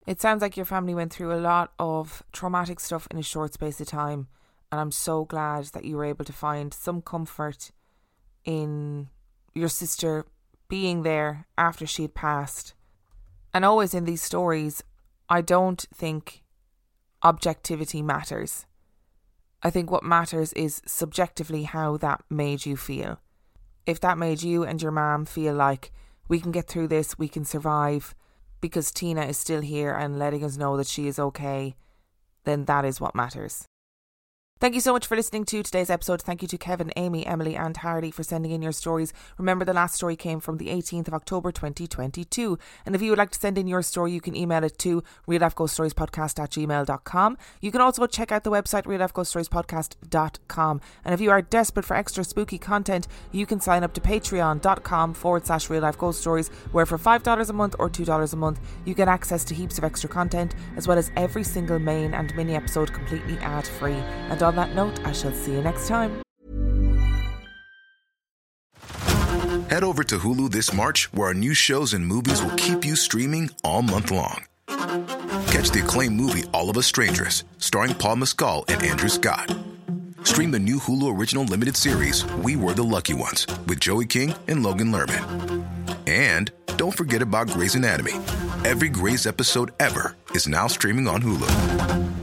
It 0.08 0.22
sounds 0.22 0.42
like 0.42 0.56
your 0.56 0.66
family 0.66 0.96
went 0.96 1.12
through 1.12 1.34
a 1.34 1.42
lot 1.42 1.74
of 1.78 2.24
traumatic 2.32 2.80
stuff 2.80 3.06
in 3.12 3.18
a 3.18 3.22
short 3.24 3.54
space 3.54 3.82
of 3.82 3.88
time, 3.88 4.28
and 4.72 4.80
I'm 4.80 4.92
so 4.92 5.26
glad 5.26 5.66
that 5.74 5.84
you 5.84 5.98
were 5.98 6.06
able 6.06 6.24
to 6.24 6.32
find 6.32 6.74
some 6.74 7.02
comfort 7.02 7.72
in 8.46 9.10
your 9.54 9.68
sister 9.68 10.26
being 10.70 11.04
there 11.04 11.48
after 11.58 11.86
she 11.86 12.04
had 12.04 12.14
passed. 12.14 12.74
And 13.54 13.66
always 13.66 13.94
in 13.94 14.06
these 14.06 14.24
stories, 14.24 14.84
I 15.28 15.42
don't 15.42 15.86
think 15.94 16.43
objectivity 17.24 18.02
matters. 18.02 18.66
I 19.62 19.70
think 19.70 19.90
what 19.90 20.04
matters 20.04 20.52
is 20.54 20.82
subjectively 20.86 21.64
how 21.64 21.98
that 21.98 22.24
made 22.30 22.66
you 22.66 22.76
feel. 22.76 23.20
If 23.86 24.00
that 24.02 24.18
made 24.18 24.42
you 24.42 24.64
and 24.64 24.82
your 24.82 24.92
mom 24.92 25.26
feel 25.26 25.54
like 25.54 25.92
we 26.28 26.40
can 26.40 26.52
get 26.52 26.68
through 26.68 26.90
this, 26.90 27.18
we 27.18 27.28
can 27.28 27.46
survive, 27.46 28.14
because 28.62 28.92
Tina 28.92 29.26
is 29.26 29.38
still 29.38 29.62
here 29.62 29.94
and 29.94 30.20
letting 30.20 30.44
us 30.44 30.58
know 30.58 30.78
that 30.78 30.88
she 30.88 31.08
is 31.08 31.20
okay, 31.20 31.76
then 32.44 32.66
that 32.66 32.86
is 32.86 33.00
what 33.00 33.16
matters. 33.16 33.66
Thank 34.60 34.76
you 34.76 34.82
so 34.82 34.94
much 34.94 35.08
for 35.08 35.18
listening 35.18 35.44
to 35.46 35.62
today's 35.62 35.90
episode. 35.90 36.22
Thank 36.22 36.42
you 36.42 36.48
to 36.48 36.58
Kevin, 36.58 36.94
Aimee, 36.96 37.26
Emily, 37.28 37.54
and 37.54 37.76
Harley 37.76 38.12
for 38.12 38.24
sending 38.24 38.52
in 38.52 38.62
your 38.62 38.72
stories. 38.72 39.12
Remember, 39.38 39.66
the 39.66 39.74
last 39.74 39.94
story 39.96 40.16
came 40.16 40.40
from 40.40 40.56
the 40.58 40.68
18th 40.68 41.10
of 41.10 41.14
October 41.14 41.52
2022. 41.52 42.58
And 42.86 42.96
if 42.96 43.02
you 43.02 43.10
would 43.10 43.18
like 43.18 43.32
to 43.32 43.40
send 43.40 43.58
in 43.58 43.68
your 43.68 43.82
story, 43.82 44.14
you 44.14 44.22
can 44.22 44.38
email 44.38 44.64
it 44.64 44.78
to 44.78 45.04
reallifeghoststoriespodcast 45.28 46.42
at. 46.42 46.56
You 47.62 47.72
can 47.72 47.82
also 47.82 48.08
check 48.08 48.32
out 48.32 48.46
the 48.46 48.52
website 48.52 48.84
reallifeghoststoriespodcast.com. 48.84 50.82
And 51.04 51.14
if 51.14 51.20
you 51.20 51.32
are 51.32 51.42
desperate 51.42 51.86
for 51.86 51.98
extra 51.98 52.24
spooky 52.24 52.58
content, 52.58 53.10
you 53.34 53.46
can 53.46 53.60
sign 53.60 53.84
up 53.84 53.94
to 53.96 54.02
patreon.com 54.02 55.14
forward 55.14 55.46
slash 55.46 55.70
real 55.70 55.82
life 55.82 55.98
ghost 55.98 56.22
stories, 56.22 56.48
where 56.72 56.86
for 56.86 56.98
$5 56.98 57.50
a 57.50 57.54
month 57.54 57.76
or 57.80 57.90
$2 57.90 58.32
a 58.32 58.36
month, 58.38 58.62
you 58.86 58.94
get 58.94 59.10
access 59.10 59.44
to 59.44 59.54
heaps 59.54 59.78
of 59.78 59.84
extra 59.84 60.10
content, 60.10 60.56
as 60.78 60.88
well 60.88 60.98
as 60.98 61.12
every 61.18 61.44
single 61.44 61.80
main 61.80 62.14
and 62.14 62.34
mini 62.38 62.56
episode 62.56 62.94
completely 62.94 63.38
ad 63.40 63.68
free. 63.68 63.92
And 64.30 64.42
on 64.54 64.56
that 64.56 64.76
note, 64.76 65.00
I 65.06 65.12
shall 65.12 65.32
see 65.32 65.54
you 65.54 65.62
next 65.62 65.88
time. 65.88 66.22
Head 69.70 69.84
over 69.84 70.04
to 70.04 70.20
Hulu 70.20 70.52
this 70.52 70.72
March, 70.72 71.12
where 71.14 71.30
our 71.30 71.34
new 71.34 71.54
shows 71.54 71.94
and 71.94 72.06
movies 72.06 72.44
will 72.44 72.56
keep 72.56 72.86
you 72.86 72.96
streaming 72.96 73.50
all 73.64 73.82
month 73.82 74.12
long. 74.12 74.46
Catch 75.48 75.72
the 75.72 75.82
acclaimed 75.84 76.16
movie 76.16 76.44
All 76.54 76.70
of 76.70 76.78
Us 76.78 76.86
Strangers, 76.86 77.44
starring 77.58 77.96
Paul 77.96 78.18
Mescal 78.18 78.66
and 78.68 78.84
Andrew 78.84 79.10
Scott. 79.10 79.56
Stream 80.24 80.52
the 80.52 80.60
new 80.60 80.78
Hulu 80.78 81.18
original 81.18 81.44
limited 81.44 81.76
series 81.76 82.24
We 82.36 82.56
Were 82.56 82.74
the 82.74 82.84
Lucky 82.84 83.14
Ones 83.14 83.48
with 83.68 83.80
Joey 83.80 84.06
King 84.06 84.36
and 84.48 84.62
Logan 84.62 84.92
Lerman. 84.92 85.66
And 86.08 86.52
don't 86.78 86.96
forget 86.96 87.22
about 87.22 87.48
Grey's 87.48 87.76
Anatomy. 87.76 88.14
Every 88.64 88.90
Grey's 88.90 89.26
episode 89.26 89.72
ever 89.80 90.16
is 90.36 90.48
now 90.48 90.68
streaming 90.68 91.08
on 91.08 91.22
Hulu. 91.22 92.23